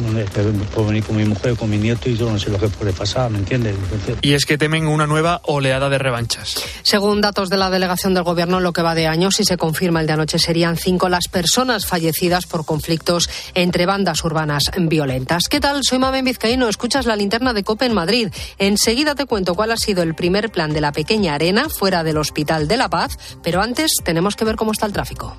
puedo 0.74 0.88
venir 0.88 1.04
con 1.04 1.16
mi 1.16 1.26
mujer, 1.26 1.56
con 1.56 1.70
mi 1.70 1.78
nieto 1.78 2.10
y 2.10 2.18
yo 2.18 2.30
no 2.32 2.40
sé 2.40 2.50
lo 2.50 2.60
que 2.60 2.68
puede 2.68 2.94
pasar, 2.94 3.30
¿me 3.30 3.40
entiendes? 3.40 3.76
Y 4.22 4.34
es 4.34 4.46
que 4.46 4.58
temen 4.58 4.88
una 4.88 5.08
nueva 5.08 5.42
oleada 5.44 5.90
de 5.90 5.98
revanchas. 5.98 6.56
Según 6.84 7.22
datos 7.22 7.50
de 7.50 7.58
la 7.58 7.70
delegación 7.70 8.14
del 8.14 8.24
gobierno, 8.24 8.60
lo 8.60 8.74
que 8.74 8.82
va 8.82 8.96
de 8.96 9.08
año, 9.08 9.32
si 9.32 9.44
se 9.44 9.58
confirma 9.58 10.02
el 10.02 10.08
de 10.08 10.14
anoche, 10.14 10.29
serían 10.38 10.78
cinco 10.78 11.10
las 11.10 11.28
personas 11.28 11.88
fallecidas 11.88 12.46
por 12.46 12.66
conflictos 12.66 13.30
entre 13.56 13.88
bandas 13.88 14.24
urbanas 14.24 14.64
violentas. 14.78 15.46
¿Qué 15.50 15.60
tal? 15.60 15.84
Soy 15.84 15.98
Mabel 15.98 16.24
Vizcaíno. 16.24 16.68
Escuchas 16.68 17.06
la 17.06 17.16
linterna 17.16 17.54
de 17.54 17.64
COPE 17.64 17.86
en 17.86 17.94
Madrid. 17.94 18.30
Enseguida 18.58 19.16
te 19.16 19.26
cuento 19.26 19.56
cuál 19.56 19.72
ha 19.72 19.78
sido 19.78 20.04
el 20.04 20.14
primer 20.14 20.52
plan 20.52 20.72
de 20.72 20.82
la 20.82 20.92
pequeña 20.92 21.34
arena 21.34 21.70
fuera 21.70 22.04
del 22.04 22.18
Hospital 22.18 22.68
de 22.68 22.78
la 22.78 22.90
Paz, 22.90 23.18
pero 23.42 23.62
antes 23.62 23.92
tenemos 24.04 24.36
que 24.36 24.46
ver 24.46 24.56
cómo 24.56 24.72
está 24.72 24.86
el 24.86 24.94
tráfico. 24.94 25.36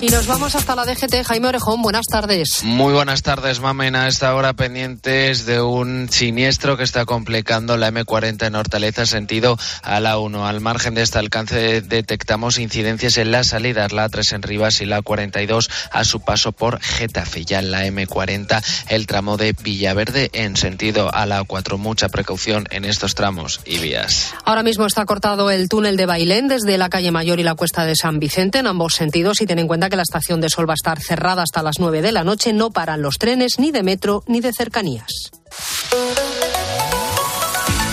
Y 0.00 0.10
nos 0.10 0.28
vamos 0.28 0.54
hasta 0.54 0.76
la 0.76 0.84
DGT. 0.84 1.24
Jaime 1.26 1.48
Orejón, 1.48 1.82
buenas 1.82 2.06
tardes. 2.06 2.62
Muy 2.62 2.92
buenas 2.92 3.24
tardes, 3.24 3.58
Mamen. 3.58 3.96
A 3.96 4.06
esta 4.06 4.32
hora 4.36 4.52
pendientes 4.52 5.44
de 5.44 5.60
un 5.60 6.08
siniestro 6.08 6.76
que 6.76 6.84
está 6.84 7.04
complicando 7.04 7.76
la 7.76 7.90
M40 7.90 8.46
en 8.46 8.54
Hortaleza, 8.54 9.06
sentido 9.06 9.58
a 9.82 9.98
la 9.98 10.18
1. 10.18 10.46
Al 10.46 10.60
margen 10.60 10.94
de 10.94 11.02
este 11.02 11.18
alcance 11.18 11.80
detectamos 11.80 12.60
incidencias 12.60 13.16
en 13.16 13.32
las 13.32 13.48
salidas, 13.48 13.90
la 13.90 14.08
3 14.08 14.34
en 14.34 14.42
Rivas 14.42 14.80
y 14.80 14.86
la 14.86 15.02
42 15.02 15.68
a 15.90 16.04
su 16.04 16.20
paso 16.20 16.52
por 16.52 16.80
Getafe. 16.80 17.44
Ya 17.44 17.58
en 17.58 17.72
la 17.72 17.84
M40 17.84 18.62
el 18.90 19.08
tramo 19.08 19.36
de 19.36 19.52
Villaverde 19.52 20.30
en 20.32 20.56
sentido 20.56 21.12
a 21.12 21.26
la 21.26 21.42
4. 21.42 21.76
Mucha 21.76 22.08
precaución 22.08 22.68
en 22.70 22.84
estos 22.84 23.16
tramos 23.16 23.60
y 23.64 23.78
vías. 23.78 24.32
Ahora 24.44 24.62
mismo 24.62 24.86
está 24.86 25.04
cortado 25.06 25.50
el 25.50 25.68
túnel 25.68 25.96
de 25.96 26.06
Bailén 26.06 26.46
desde 26.46 26.78
la 26.78 26.88
calle 26.88 27.10
Mayor 27.10 27.40
y 27.40 27.42
la 27.42 27.56
cuesta 27.56 27.84
de 27.84 27.96
San 27.96 28.20
Vicente 28.20 28.60
en 28.60 28.68
ambos 28.68 28.94
sentidos 28.94 29.40
y 29.40 29.46
ten 29.46 29.58
en 29.58 29.66
cuenta 29.66 29.87
que 29.88 29.96
la 29.96 30.02
estación 30.02 30.40
de 30.40 30.48
Sol 30.48 30.68
va 30.68 30.74
a 30.74 30.74
estar 30.74 31.00
cerrada 31.00 31.42
hasta 31.42 31.62
las 31.62 31.78
9 31.78 32.02
de 32.02 32.12
la 32.12 32.24
noche. 32.24 32.52
No 32.52 32.70
paran 32.70 33.02
los 33.02 33.18
trenes 33.18 33.58
ni 33.58 33.70
de 33.70 33.82
metro 33.82 34.22
ni 34.26 34.40
de 34.40 34.52
cercanías. 34.52 35.30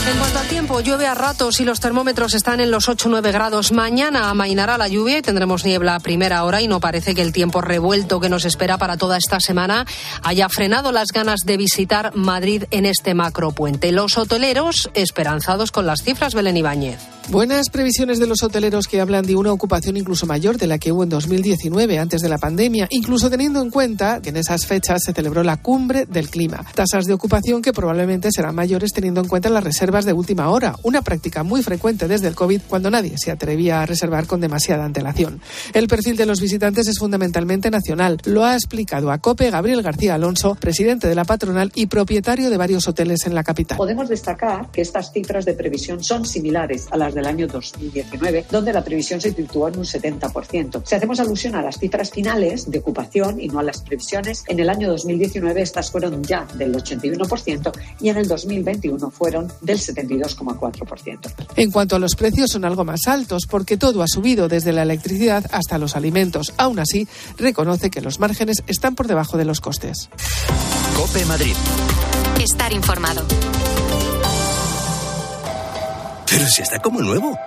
En 0.08 0.20
cuanto 0.20 0.38
al 0.38 0.48
tiempo, 0.48 0.80
llueve 0.82 1.08
a 1.08 1.16
ratos 1.16 1.60
y 1.60 1.66
los 1.66 1.80
termómetros 1.80 2.36
están 2.36 2.60
en 2.60 2.70
los 2.70 2.88
8-9 2.88 3.32
grados. 3.32 3.72
Mañana 3.72 4.30
amainará 4.30 4.78
la 4.78 4.88
lluvia 4.88 5.18
y 5.18 5.22
tendremos 5.24 5.66
niebla 5.66 5.96
a 5.96 6.00
primera 6.00 6.44
hora 6.44 6.62
y 6.62 6.68
no 6.68 6.80
parece 6.80 7.16
que 7.16 7.24
el 7.24 7.34
tiempo 7.34 7.60
revuelto 7.62 8.20
que 8.20 8.30
nos 8.30 8.46
espera 8.46 8.78
para 8.78 8.98
toda 8.98 9.18
esta 9.18 9.40
semana 9.40 9.88
haya 10.22 10.48
frenado 10.48 10.92
las 10.92 11.08
ganas 11.08 11.40
de 11.44 11.58
visitar 11.58 12.16
Madrid 12.16 12.66
en 12.70 12.86
este 12.86 13.16
macropuente. 13.16 13.92
Los 13.92 14.18
hoteleros 14.20 14.92
esperanzados 14.94 15.72
con 15.72 15.88
las 15.88 16.04
cifras, 16.04 16.36
Belén 16.36 16.58
Ibáñez. 16.58 17.15
Buenas 17.30 17.72
previsiones 17.72 18.20
de 18.20 18.28
los 18.28 18.44
hoteleros 18.44 18.88
que 18.88 19.02
hablan 19.02 19.26
de 19.26 19.36
una 19.36 19.52
ocupación 19.52 19.98
incluso 19.98 20.28
mayor 20.28 20.60
de 20.60 20.68
la 20.68 20.78
que 20.78 20.92
hubo 20.92 21.04
en 21.04 21.10
2019, 21.10 21.98
antes 21.98 22.22
de 22.22 22.30
la 22.30 22.38
pandemia, 22.38 22.88
incluso 22.92 23.32
teniendo 23.32 23.64
en 23.64 23.72
cuenta 23.72 24.22
que 24.22 24.30
en 24.30 24.38
esas 24.38 24.68
fechas 24.68 25.02
se 25.04 25.12
celebró 25.12 25.42
la 25.44 25.58
cumbre 25.58 26.06
del 26.06 26.30
clima. 26.30 26.64
Tasas 26.76 27.06
de 27.06 27.14
ocupación 27.14 27.64
que 27.64 27.74
probablemente 27.74 28.30
serán 28.32 28.54
mayores 28.54 28.92
teniendo 28.94 29.22
en 29.22 29.28
cuenta 29.28 29.50
las 29.50 29.64
reservas 29.64 30.06
de 30.06 30.14
última 30.14 30.50
hora, 30.50 30.76
una 30.84 31.02
práctica 31.02 31.42
muy 31.42 31.64
frecuente 31.64 32.08
desde 32.08 32.28
el 32.28 32.36
COVID 32.36 32.62
cuando 32.70 32.92
nadie 32.92 33.16
se 33.18 33.32
atrevía 33.32 33.82
a 33.82 33.88
reservar 33.88 34.28
con 34.28 34.40
demasiada 34.40 34.86
antelación. 34.86 35.42
El 35.74 35.88
perfil 35.88 36.18
de 36.18 36.28
los 36.28 36.40
visitantes 36.40 36.88
es 36.88 37.00
fundamentalmente 37.00 37.72
nacional. 37.72 38.20
Lo 38.26 38.46
ha 38.46 38.54
explicado 38.54 39.12
a 39.12 39.18
COPE 39.18 39.50
Gabriel 39.50 39.82
García 39.82 40.14
Alonso, 40.14 40.54
presidente 40.54 41.08
de 41.08 41.16
la 41.16 41.26
patronal 41.26 41.72
y 41.74 41.88
propietario 41.88 42.52
de 42.52 42.58
varios 42.58 42.88
hoteles 42.88 43.26
en 43.26 43.34
la 43.34 43.44
capital. 43.44 43.80
Podemos 43.80 44.10
destacar 44.10 44.70
que 44.70 44.82
estas 44.82 45.12
cifras 45.12 45.46
de 45.46 45.54
previsión 45.54 46.04
son 46.04 46.24
similares 46.24 46.86
a 46.92 46.98
las 46.98 47.15
del 47.16 47.26
año 47.26 47.48
2019, 47.48 48.46
donde 48.52 48.72
la 48.72 48.84
previsión 48.84 49.20
se 49.20 49.34
situó 49.34 49.68
en 49.68 49.80
un 49.80 49.86
70%. 49.86 50.84
Si 50.86 50.96
hacemos 50.96 51.20
alusión 51.20 51.56
a 51.56 51.62
las 51.62 51.80
cifras 51.80 52.12
finales 52.12 52.70
de 52.70 52.80
ocupación 52.80 53.42
y 53.42 53.48
no 53.48 53.60
a 53.60 53.64
las 53.64 53.82
previsiones, 53.82 54.44
en 54.48 54.60
el 54.60 54.70
año 54.70 54.90
2019 54.90 55.62
estas 55.62 55.90
fueron 55.90 56.24
ya 56.24 56.46
del 56.56 56.76
81% 56.76 57.72
y 58.02 58.10
en 58.10 58.18
el 58.18 58.28
2021 58.28 59.10
fueron 59.10 59.52
del 59.62 59.80
72,4%. 59.80 61.34
En 61.56 61.72
cuanto 61.72 61.96
a 61.96 62.00
los 62.00 62.16
precios, 62.16 62.52
son 62.52 62.66
algo 62.66 62.84
más 62.84 63.08
altos 63.08 63.44
porque 63.50 63.78
todo 63.78 64.04
ha 64.04 64.08
subido 64.08 64.48
desde 64.48 64.74
la 64.74 64.84
electricidad 64.84 65.46
hasta 65.52 65.78
los 65.78 65.96
alimentos. 65.96 66.54
Aún 66.58 66.80
así, 66.80 67.08
reconoce 67.38 67.90
que 67.90 68.02
los 68.02 68.20
márgenes 68.20 68.64
están 68.68 68.96
por 68.96 69.08
debajo 69.08 69.38
de 69.38 69.46
los 69.46 69.62
costes. 69.62 70.10
Cope 70.96 71.26
Madrid. 71.26 71.56
Estar 72.40 72.74
informado. 72.74 73.26
Pero 76.30 76.48
si 76.48 76.62
está 76.62 76.80
como 76.80 77.02
nuevo. 77.02 77.38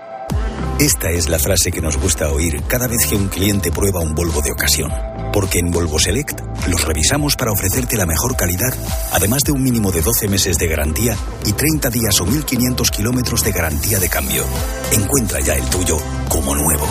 Esta 0.78 1.10
es 1.10 1.28
la 1.28 1.38
frase 1.38 1.72
que 1.72 1.80
nos 1.80 1.96
gusta 1.96 2.30
oír 2.30 2.62
cada 2.68 2.86
vez 2.86 3.06
que 3.06 3.16
un 3.16 3.28
cliente 3.28 3.72
prueba 3.72 4.00
un 4.00 4.14
Volvo 4.14 4.40
de 4.40 4.52
ocasión. 4.52 5.17
Porque 5.32 5.58
en 5.58 5.70
Volvo 5.70 5.98
Select 5.98 6.40
los 6.68 6.84
revisamos 6.84 7.36
para 7.36 7.52
ofrecerte 7.52 7.96
la 7.96 8.06
mejor 8.06 8.36
calidad, 8.36 8.74
además 9.12 9.42
de 9.44 9.52
un 9.52 9.62
mínimo 9.62 9.92
de 9.92 10.02
12 10.02 10.28
meses 10.28 10.58
de 10.58 10.68
garantía 10.68 11.16
y 11.44 11.52
30 11.52 11.90
días 11.90 12.20
o 12.20 12.26
1.500 12.26 12.90
kilómetros 12.90 13.44
de 13.44 13.52
garantía 13.52 13.98
de 13.98 14.08
cambio. 14.08 14.44
Encuentra 14.92 15.40
ya 15.40 15.54
el 15.54 15.64
tuyo 15.64 15.96
como 16.28 16.54
nuevo. 16.54 16.86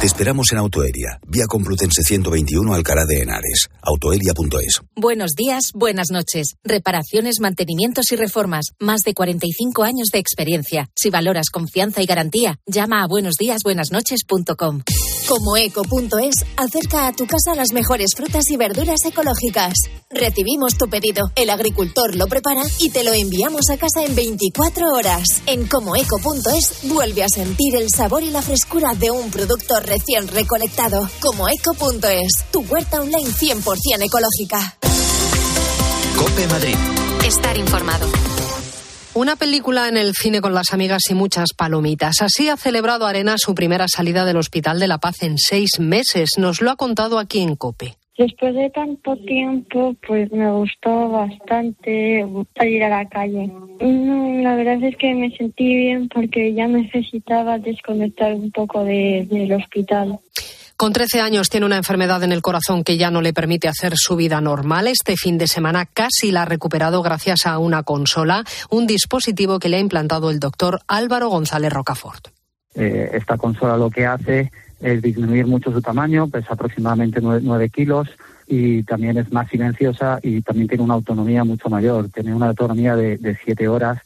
Te 0.00 0.06
esperamos 0.06 0.52
en 0.52 0.58
Autoeria, 0.58 1.18
vía 1.26 1.46
Complutense 1.48 2.02
121 2.02 2.74
Alcalá 2.74 3.06
de 3.06 3.22
Henares. 3.22 3.68
Autoeria.es. 3.80 4.82
Buenos 4.94 5.34
días, 5.34 5.72
buenas 5.74 6.10
noches. 6.10 6.56
Reparaciones, 6.62 7.40
mantenimientos 7.40 8.12
y 8.12 8.16
reformas. 8.16 8.72
Más 8.78 9.00
de 9.00 9.14
45 9.14 9.84
años 9.84 10.08
de 10.12 10.18
experiencia. 10.18 10.90
Si 10.94 11.08
valoras 11.08 11.48
confianza 11.50 12.02
y 12.02 12.06
garantía, 12.06 12.58
llama 12.66 13.02
a 13.02 13.06
buenosdíasbuenasnoches.com. 13.06 14.82
Como 15.26 15.56
eco.es, 15.56 16.34
acerca 16.56 17.08
a 17.08 17.12
tu 17.12 17.26
casa 17.26 17.56
las 17.56 17.72
mejores 17.72 18.10
frutas 18.16 18.44
y 18.48 18.56
verduras 18.56 19.04
ecológicas. 19.04 19.72
Recibimos 20.08 20.78
tu 20.78 20.88
pedido, 20.88 21.32
el 21.34 21.50
agricultor 21.50 22.14
lo 22.14 22.28
prepara 22.28 22.62
y 22.78 22.90
te 22.90 23.02
lo 23.02 23.12
enviamos 23.12 23.68
a 23.70 23.76
casa 23.76 24.04
en 24.04 24.14
24 24.14 24.86
horas. 24.94 25.24
En 25.46 25.66
comoeco.es 25.66 26.78
vuelve 26.84 27.24
a 27.24 27.28
sentir 27.28 27.74
el 27.74 27.88
sabor 27.90 28.22
y 28.22 28.30
la 28.30 28.40
frescura 28.40 28.94
de 28.94 29.10
un 29.10 29.28
producto 29.32 29.80
recién 29.80 30.28
recolectado. 30.28 31.10
Como 31.20 31.48
eco.es, 31.48 32.44
tu 32.52 32.60
huerta 32.60 33.00
online 33.00 33.30
100% 33.30 34.04
ecológica. 34.04 34.78
Cope 36.16 36.46
Madrid. 36.46 36.76
Estar 37.26 37.58
informado. 37.58 38.06
Una 39.16 39.34
película 39.34 39.88
en 39.88 39.96
el 39.96 40.12
cine 40.12 40.42
con 40.42 40.52
las 40.52 40.74
amigas 40.74 41.00
y 41.08 41.14
muchas 41.14 41.54
palomitas. 41.56 42.20
Así 42.20 42.50
ha 42.50 42.58
celebrado 42.58 43.06
Arena 43.06 43.36
su 43.38 43.54
primera 43.54 43.86
salida 43.88 44.26
del 44.26 44.36
Hospital 44.36 44.78
de 44.78 44.88
la 44.88 44.98
Paz 44.98 45.22
en 45.22 45.38
seis 45.38 45.80
meses. 45.80 46.32
Nos 46.36 46.60
lo 46.60 46.70
ha 46.70 46.76
contado 46.76 47.18
aquí 47.18 47.40
en 47.40 47.56
COPE. 47.56 47.94
Después 48.18 48.54
de 48.54 48.68
tanto 48.68 49.16
tiempo, 49.16 49.96
pues 50.06 50.30
me 50.32 50.52
gustó 50.52 51.08
bastante 51.08 52.26
salir 52.54 52.84
a 52.84 52.90
la 52.90 53.08
calle. 53.08 53.50
la 53.80 54.54
verdad 54.54 54.84
es 54.84 54.94
que 54.98 55.14
me 55.14 55.34
sentí 55.34 55.74
bien 55.74 56.10
porque 56.10 56.52
ya 56.52 56.68
necesitaba 56.68 57.58
desconectar 57.58 58.34
un 58.34 58.50
poco 58.50 58.84
del 58.84 59.50
hospital. 59.50 60.18
Con 60.76 60.92
13 60.92 61.22
años 61.22 61.48
tiene 61.48 61.64
una 61.64 61.78
enfermedad 61.78 62.22
en 62.22 62.32
el 62.32 62.42
corazón 62.42 62.84
que 62.84 62.98
ya 62.98 63.10
no 63.10 63.22
le 63.22 63.32
permite 63.32 63.66
hacer 63.66 63.94
su 63.96 64.14
vida 64.14 64.42
normal. 64.42 64.88
Este 64.88 65.16
fin 65.16 65.38
de 65.38 65.46
semana 65.46 65.86
casi 65.86 66.30
la 66.30 66.42
ha 66.42 66.44
recuperado 66.44 67.02
gracias 67.02 67.46
a 67.46 67.58
una 67.58 67.82
consola, 67.82 68.44
un 68.68 68.86
dispositivo 68.86 69.58
que 69.58 69.70
le 69.70 69.78
ha 69.78 69.80
implantado 69.80 70.30
el 70.30 70.38
doctor 70.38 70.80
Álvaro 70.86 71.30
González 71.30 71.72
Rocafort. 71.72 72.28
Eh, 72.74 73.10
esta 73.14 73.38
consola 73.38 73.78
lo 73.78 73.88
que 73.88 74.04
hace 74.04 74.52
es 74.78 75.00
disminuir 75.00 75.46
mucho 75.46 75.72
su 75.72 75.80
tamaño, 75.80 76.28
pesa 76.28 76.52
aproximadamente 76.52 77.22
9, 77.22 77.70
kilos 77.70 78.08
y 78.46 78.82
también 78.82 79.16
es 79.16 79.32
más 79.32 79.48
silenciosa 79.48 80.18
y 80.22 80.42
también 80.42 80.68
tiene 80.68 80.84
una 80.84 80.92
autonomía 80.92 81.42
mucho 81.42 81.70
mayor. 81.70 82.10
Tiene 82.10 82.34
una 82.34 82.48
autonomía 82.48 82.94
de 82.94 83.38
7 83.42 83.66
horas 83.66 84.02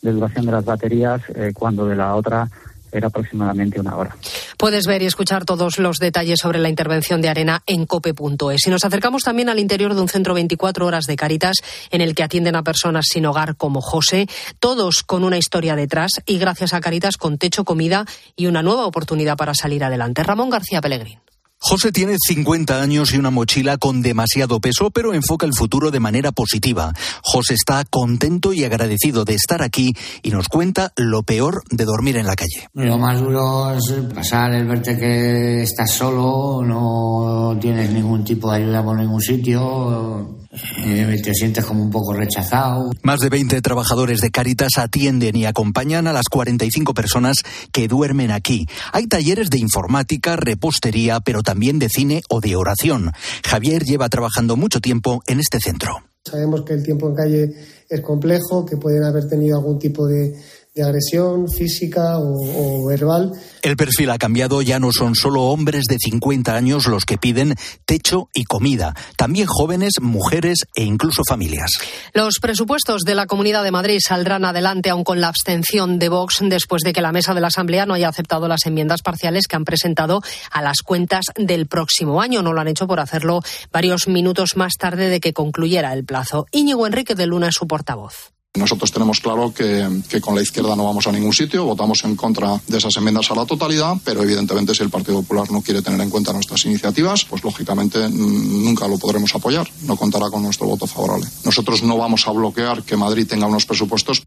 de 0.00 0.12
duración 0.12 0.46
de 0.46 0.52
las 0.52 0.64
baterías 0.64 1.22
eh, 1.34 1.52
cuando 1.54 1.86
de 1.86 1.96
la 1.96 2.14
otra 2.14 2.48
era 2.94 3.08
aproximadamente 3.08 3.80
una 3.80 3.96
hora. 3.96 4.16
Puedes 4.56 4.86
ver 4.86 5.02
y 5.02 5.06
escuchar 5.06 5.44
todos 5.44 5.78
los 5.78 5.98
detalles 5.98 6.38
sobre 6.40 6.58
la 6.58 6.68
intervención 6.68 7.20
de 7.20 7.28
Arena 7.28 7.62
en 7.66 7.86
cope.es. 7.86 8.66
Y 8.66 8.70
nos 8.70 8.84
acercamos 8.84 9.22
también 9.22 9.48
al 9.48 9.58
interior 9.58 9.94
de 9.94 10.00
un 10.00 10.08
centro 10.08 10.34
24 10.34 10.86
horas 10.86 11.04
de 11.06 11.16
Caritas 11.16 11.56
en 11.90 12.00
el 12.00 12.14
que 12.14 12.22
atienden 12.22 12.56
a 12.56 12.62
personas 12.62 13.06
sin 13.10 13.26
hogar 13.26 13.56
como 13.56 13.80
José, 13.80 14.26
todos 14.60 15.02
con 15.02 15.24
una 15.24 15.38
historia 15.38 15.76
detrás 15.76 16.12
y 16.26 16.38
gracias 16.38 16.74
a 16.74 16.80
Caritas 16.80 17.16
con 17.16 17.38
techo, 17.38 17.64
comida 17.64 18.04
y 18.36 18.46
una 18.46 18.62
nueva 18.62 18.86
oportunidad 18.86 19.36
para 19.36 19.54
salir 19.54 19.84
adelante. 19.84 20.22
Ramón 20.22 20.50
García 20.50 20.80
Pellegrín. 20.80 21.18
José 21.66 21.92
tiene 21.92 22.16
50 22.18 22.82
años 22.82 23.14
y 23.14 23.16
una 23.16 23.30
mochila 23.30 23.78
con 23.78 24.02
demasiado 24.02 24.60
peso, 24.60 24.90
pero 24.90 25.14
enfoca 25.14 25.46
el 25.46 25.54
futuro 25.54 25.90
de 25.90 25.98
manera 25.98 26.30
positiva. 26.30 26.92
José 27.22 27.54
está 27.54 27.82
contento 27.86 28.52
y 28.52 28.64
agradecido 28.64 29.24
de 29.24 29.32
estar 29.32 29.62
aquí 29.62 29.94
y 30.22 30.28
nos 30.28 30.48
cuenta 30.48 30.92
lo 30.94 31.22
peor 31.22 31.62
de 31.70 31.86
dormir 31.86 32.18
en 32.18 32.26
la 32.26 32.36
calle. 32.36 32.68
Lo 32.74 32.98
más 32.98 33.18
duro 33.18 33.74
es 33.74 33.94
pasar 34.14 34.52
el 34.52 34.66
verte 34.66 34.98
que 34.98 35.62
estás 35.62 35.90
solo, 35.90 36.62
no 36.62 37.58
tienes 37.58 37.90
ningún 37.90 38.24
tipo 38.24 38.50
de 38.50 38.58
ayuda 38.58 38.84
por 38.84 38.98
ningún 38.98 39.22
sitio 39.22 40.43
eh, 40.84 41.20
te 41.22 41.34
sientes 41.34 41.64
como 41.64 41.82
un 41.82 41.90
poco 41.90 42.12
rechazado. 42.12 42.90
Más 43.02 43.20
de 43.20 43.28
20 43.28 43.60
trabajadores 43.60 44.20
de 44.20 44.30
Cáritas 44.30 44.78
atienden 44.78 45.36
y 45.36 45.46
acompañan 45.46 46.06
a 46.06 46.12
las 46.12 46.26
45 46.28 46.94
personas 46.94 47.38
que 47.72 47.88
duermen 47.88 48.30
aquí. 48.30 48.66
Hay 48.92 49.06
talleres 49.06 49.50
de 49.50 49.58
informática, 49.58 50.36
repostería, 50.36 51.20
pero 51.20 51.42
también 51.42 51.78
de 51.78 51.88
cine 51.88 52.22
o 52.28 52.40
de 52.40 52.56
oración. 52.56 53.12
Javier 53.44 53.84
lleva 53.84 54.08
trabajando 54.08 54.56
mucho 54.56 54.80
tiempo 54.80 55.22
en 55.26 55.40
este 55.40 55.58
centro. 55.60 56.02
Sabemos 56.24 56.62
que 56.62 56.72
el 56.72 56.82
tiempo 56.82 57.08
en 57.08 57.14
calle 57.14 57.54
es 57.88 58.00
complejo, 58.00 58.64
que 58.64 58.78
pueden 58.78 59.04
haber 59.04 59.28
tenido 59.28 59.58
algún 59.58 59.78
tipo 59.78 60.06
de 60.06 60.34
de 60.74 60.82
agresión 60.82 61.48
física 61.48 62.18
o, 62.18 62.84
verbal. 62.86 63.32
El 63.62 63.76
perfil 63.76 64.10
ha 64.10 64.18
cambiado, 64.18 64.60
ya 64.60 64.80
no 64.80 64.90
son 64.90 65.14
solo 65.14 65.42
hombres 65.42 65.84
de 65.88 65.98
50 66.00 66.52
años 66.52 66.86
los 66.86 67.04
que 67.04 67.16
piden 67.16 67.54
techo 67.84 68.28
y 68.34 68.42
comida, 68.42 68.92
también 69.16 69.46
jóvenes, 69.46 69.92
mujeres 70.00 70.66
e 70.74 70.82
incluso 70.82 71.22
familias. 71.28 71.70
Los 72.12 72.40
presupuestos 72.40 73.02
de 73.02 73.14
la 73.14 73.26
Comunidad 73.26 73.62
de 73.62 73.70
Madrid 73.70 74.00
saldrán 74.04 74.44
adelante 74.44 74.90
aún 74.90 75.04
con 75.04 75.20
la 75.20 75.28
abstención 75.28 76.00
de 76.00 76.08
Vox 76.08 76.40
después 76.42 76.82
de 76.82 76.92
que 76.92 77.02
la 77.02 77.12
mesa 77.12 77.34
de 77.34 77.40
la 77.40 77.48
Asamblea 77.48 77.86
no 77.86 77.94
haya 77.94 78.08
aceptado 78.08 78.48
las 78.48 78.66
enmiendas 78.66 79.02
parciales 79.02 79.46
que 79.46 79.54
han 79.54 79.64
presentado 79.64 80.22
a 80.50 80.60
las 80.60 80.78
cuentas 80.82 81.26
del 81.36 81.68
próximo 81.68 82.20
año. 82.20 82.42
No 82.42 82.52
lo 82.52 82.60
han 82.60 82.68
hecho 82.68 82.88
por 82.88 82.98
hacerlo 82.98 83.42
varios 83.70 84.08
minutos 84.08 84.56
más 84.56 84.72
tarde 84.76 85.08
de 85.08 85.20
que 85.20 85.32
concluyera 85.32 85.92
el 85.92 86.04
plazo. 86.04 86.46
Íñigo 86.50 86.84
Enrique 86.84 87.14
de 87.14 87.28
Luna 87.28 87.48
es 87.48 87.54
su 87.54 87.68
portavoz. 87.68 88.33
Nosotros 88.56 88.92
tenemos 88.92 89.18
claro 89.18 89.52
que, 89.52 90.20
con 90.20 90.36
la 90.36 90.42
izquierda 90.42 90.76
no 90.76 90.84
vamos 90.84 91.08
a 91.08 91.12
ningún 91.12 91.32
sitio, 91.32 91.64
votamos 91.64 92.04
en 92.04 92.14
contra 92.14 92.60
de 92.68 92.78
esas 92.78 92.96
enmiendas 92.96 93.28
a 93.32 93.34
la 93.34 93.44
totalidad, 93.46 93.94
pero 94.04 94.22
evidentemente 94.22 94.74
si 94.76 94.84
el 94.84 94.90
Partido 94.90 95.22
Popular 95.22 95.50
no 95.50 95.60
quiere 95.60 95.82
tener 95.82 96.00
en 96.00 96.08
cuenta 96.08 96.32
nuestras 96.32 96.64
iniciativas, 96.64 97.24
pues 97.24 97.42
lógicamente 97.42 98.08
nunca 98.08 98.86
lo 98.86 98.96
podremos 98.96 99.34
apoyar, 99.34 99.66
no 99.82 99.96
contará 99.96 100.30
con 100.30 100.44
nuestro 100.44 100.68
voto 100.68 100.86
favorable. 100.86 101.26
Nosotros 101.44 101.82
no 101.82 101.96
vamos 101.96 102.28
a 102.28 102.30
bloquear 102.30 102.84
que 102.84 102.96
Madrid 102.96 103.26
tenga 103.26 103.46
unos 103.46 103.66
presupuestos. 103.66 104.22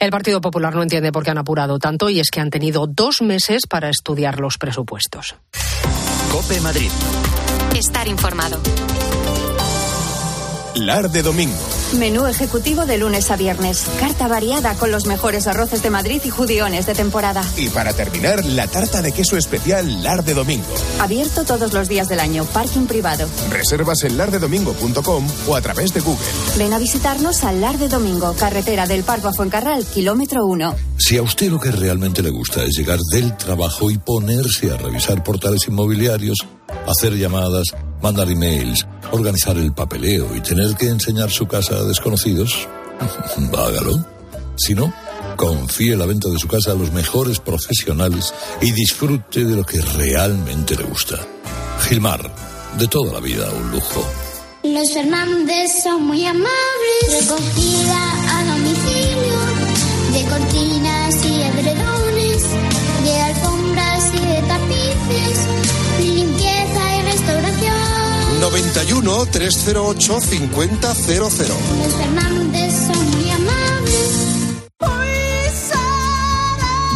El 0.00 0.10
Partido 0.10 0.40
Popular 0.40 0.74
no 0.74 0.82
entiende 0.82 1.12
por 1.12 1.22
qué 1.22 1.30
han 1.30 1.38
apurado 1.38 1.78
tanto 1.78 2.10
y 2.10 2.18
es 2.18 2.30
que 2.30 2.40
han 2.40 2.50
tenido 2.50 2.88
dos 2.88 3.22
meses 3.22 3.62
para 3.68 3.88
estudiar 3.88 4.40
los 4.40 4.58
presupuestos. 4.58 5.36
Cope 6.32 6.60
Madrid. 6.60 6.90
Estar 7.76 8.08
informado. 8.08 8.60
Lar 10.74 11.10
de 11.10 11.22
domingo. 11.22 11.56
Menú 11.98 12.26
ejecutivo 12.26 12.86
de 12.86 12.98
lunes 12.98 13.30
a 13.30 13.36
viernes. 13.36 13.84
Carta 13.98 14.28
variada 14.28 14.74
con 14.74 14.90
los 14.90 15.06
mejores 15.06 15.46
arroces 15.46 15.82
de 15.82 15.90
Madrid 15.90 16.22
y 16.24 16.30
judiones 16.30 16.86
de 16.86 16.94
temporada. 16.94 17.42
Y 17.56 17.68
para 17.68 17.92
terminar, 17.92 18.44
la 18.44 18.68
tarta 18.68 19.02
de 19.02 19.12
queso 19.12 19.36
especial 19.36 20.02
Lar 20.02 20.24
de 20.24 20.34
domingo. 20.34 20.66
Abierto 21.00 21.44
todos 21.44 21.72
los 21.72 21.88
días 21.88 22.08
del 22.08 22.20
año. 22.20 22.44
Parking 22.44 22.86
privado. 22.86 23.28
Reservas 23.50 24.04
en 24.04 24.16
lardedomingo.com 24.18 25.26
o 25.48 25.56
a 25.56 25.60
través 25.60 25.92
de 25.92 26.00
Google. 26.00 26.26
Ven 26.56 26.72
a 26.72 26.78
visitarnos 26.78 27.42
al 27.44 27.60
Lar 27.60 27.78
de 27.78 27.88
Domingo, 27.88 28.34
carretera 28.34 28.86
del 28.86 29.02
Parco 29.02 29.28
a 29.28 29.32
Fuencarral, 29.32 29.84
kilómetro 29.84 30.46
1. 30.46 30.76
Si 30.98 31.16
a 31.16 31.22
usted 31.22 31.48
lo 31.50 31.58
que 31.58 31.72
realmente 31.72 32.22
le 32.22 32.30
gusta 32.30 32.62
es 32.62 32.76
llegar 32.76 33.00
del 33.12 33.36
trabajo 33.36 33.90
y 33.90 33.98
ponerse 33.98 34.70
a 34.70 34.76
revisar 34.76 35.24
portales 35.24 35.66
inmobiliarios, 35.66 36.38
hacer 36.86 37.16
llamadas, 37.16 37.74
mandar 38.02 38.30
emails, 38.30 38.86
organizar 39.12 39.56
el 39.56 39.72
papeleo 39.72 40.34
y 40.34 40.40
tener 40.40 40.74
que 40.76 40.88
enseñar 40.88 41.30
su 41.30 41.46
casa 41.46 41.76
a 41.76 41.84
desconocidos, 41.84 42.68
hágalo. 43.56 44.04
Si 44.56 44.74
no, 44.74 44.92
confíe 45.36 45.96
la 45.96 46.06
venta 46.06 46.28
de 46.28 46.38
su 46.38 46.48
casa 46.48 46.72
a 46.72 46.74
los 46.74 46.92
mejores 46.92 47.38
profesionales 47.40 48.34
y 48.60 48.72
disfrute 48.72 49.44
de 49.44 49.56
lo 49.56 49.64
que 49.64 49.80
realmente 49.80 50.76
le 50.76 50.84
gusta. 50.84 51.16
Gilmar, 51.88 52.30
de 52.78 52.86
toda 52.88 53.12
la 53.12 53.20
vida 53.20 53.50
un 53.50 53.70
lujo. 53.70 54.04
Los 54.62 54.92
Fernández 54.92 55.82
son 55.82 56.04
muy 56.04 56.26
amables, 56.26 56.50
recogida 57.08 58.38
a 58.38 58.44
domicilio, 58.44 59.40
de 60.12 60.24
cortinas 60.28 61.24
y 61.24 61.42
edredones, 61.42 62.42
de 63.04 63.20
alfombras 63.20 64.14
y 64.14 64.26
de 64.26 64.42
tapices 64.42 65.89
91 68.40 69.26
308 69.26 70.20
5000. 70.20 70.70
Los 71.18 71.34
Fernández 71.34 72.74
son 72.86 73.10
muy 73.10 73.30
amables. 73.30 74.20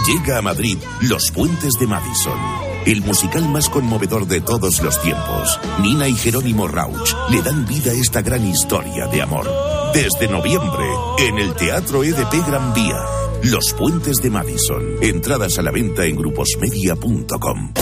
Llega 0.07 0.39
a 0.39 0.43
Madrid 0.43 0.79
Los 1.03 1.31
Puentes 1.31 1.73
de 1.79 1.87
Madison. 1.87 2.39
El 2.87 3.03
musical 3.03 3.49
más 3.49 3.69
conmovedor 3.69 4.27
de 4.27 4.41
todos 4.41 4.83
los 4.83 5.01
tiempos. 5.01 5.59
Nina 5.81 6.09
y 6.09 6.15
Jerónimo 6.15 6.69
Rauch 6.69 7.15
le 7.31 7.43
dan 7.43 7.67
vida 7.67 7.91
a 7.91 7.95
esta 7.95 8.23
gran 8.23 8.47
historia 8.47 9.07
de 9.07 9.23
amor. 9.23 9.51
Desde 9.95 10.29
noviembre, 10.29 10.87
en 11.19 11.39
el 11.39 11.55
Teatro 11.55 12.05
EDP 12.05 12.47
Gran 12.47 12.75
Vía. 12.75 12.99
Los 13.43 13.73
Puentes 13.75 14.17
de 14.17 14.31
Madison. 14.31 14.83
Entradas 15.03 15.59
a 15.59 15.63
la 15.63 15.71
venta 15.71 16.05
en 16.05 16.17
gruposmedia.com. 16.17 17.73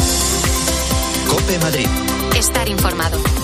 Cope 1.28 1.58
Madrid. 1.60 1.88
Estar 2.36 2.68
informado. 2.68 3.41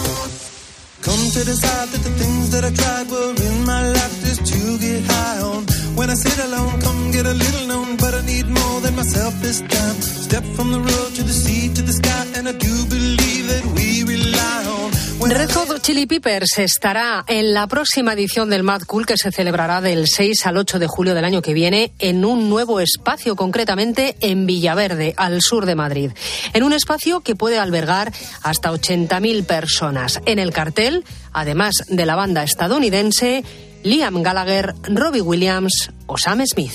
Come 1.02 1.30
to 1.30 1.44
decide 1.44 1.88
that 1.88 2.02
the 2.02 2.14
things 2.18 2.50
that 2.50 2.64
I 2.64 2.72
tried 2.74 3.06
were 3.10 3.34
in 3.48 3.64
my 3.64 3.82
life 3.90 4.14
just 4.24 4.44
to 4.46 4.78
get 4.78 5.04
high 5.04 5.40
on. 5.40 5.64
When 5.94 6.10
I 6.10 6.14
sit 6.14 6.38
alone, 6.46 6.80
come 6.80 7.10
get 7.10 7.26
a 7.26 7.34
little 7.34 7.66
known, 7.66 7.96
but 7.96 8.14
I 8.14 8.22
need 8.26 8.46
more 8.46 8.80
than 8.80 8.96
myself 8.96 9.34
this 9.40 9.60
time. 9.60 9.96
Step 10.28 10.44
from 10.56 10.72
the 10.72 10.80
road 10.80 11.10
to 11.16 11.22
the 11.22 11.32
sea 11.32 11.72
to 11.74 11.82
the 11.82 11.92
sky, 11.92 12.26
and 12.36 12.48
I 12.48 12.52
do 12.52 12.74
Chili 15.88 16.04
Peppers 16.04 16.58
estará 16.58 17.24
en 17.26 17.54
la 17.54 17.66
próxima 17.66 18.12
edición 18.12 18.50
del 18.50 18.62
Mad 18.62 18.82
Cool 18.82 19.06
que 19.06 19.16
se 19.16 19.32
celebrará 19.32 19.80
del 19.80 20.06
6 20.06 20.44
al 20.44 20.58
8 20.58 20.78
de 20.78 20.86
julio 20.86 21.14
del 21.14 21.24
año 21.24 21.40
que 21.40 21.54
viene 21.54 21.92
en 21.98 22.26
un 22.26 22.50
nuevo 22.50 22.78
espacio, 22.80 23.36
concretamente 23.36 24.14
en 24.20 24.44
Villaverde, 24.44 25.14
al 25.16 25.40
sur 25.40 25.64
de 25.64 25.74
Madrid. 25.74 26.10
En 26.52 26.62
un 26.62 26.74
espacio 26.74 27.22
que 27.22 27.36
puede 27.36 27.58
albergar 27.58 28.12
hasta 28.42 28.70
80.000 28.70 29.46
personas. 29.46 30.20
En 30.26 30.38
el 30.38 30.52
cartel, 30.52 31.06
además 31.32 31.76
de 31.88 32.04
la 32.04 32.16
banda 32.16 32.42
estadounidense, 32.42 33.42
Liam 33.82 34.22
Gallagher, 34.22 34.74
Robbie 34.82 35.22
Williams 35.22 35.88
o 36.06 36.18
Sam 36.18 36.44
Smith. 36.46 36.74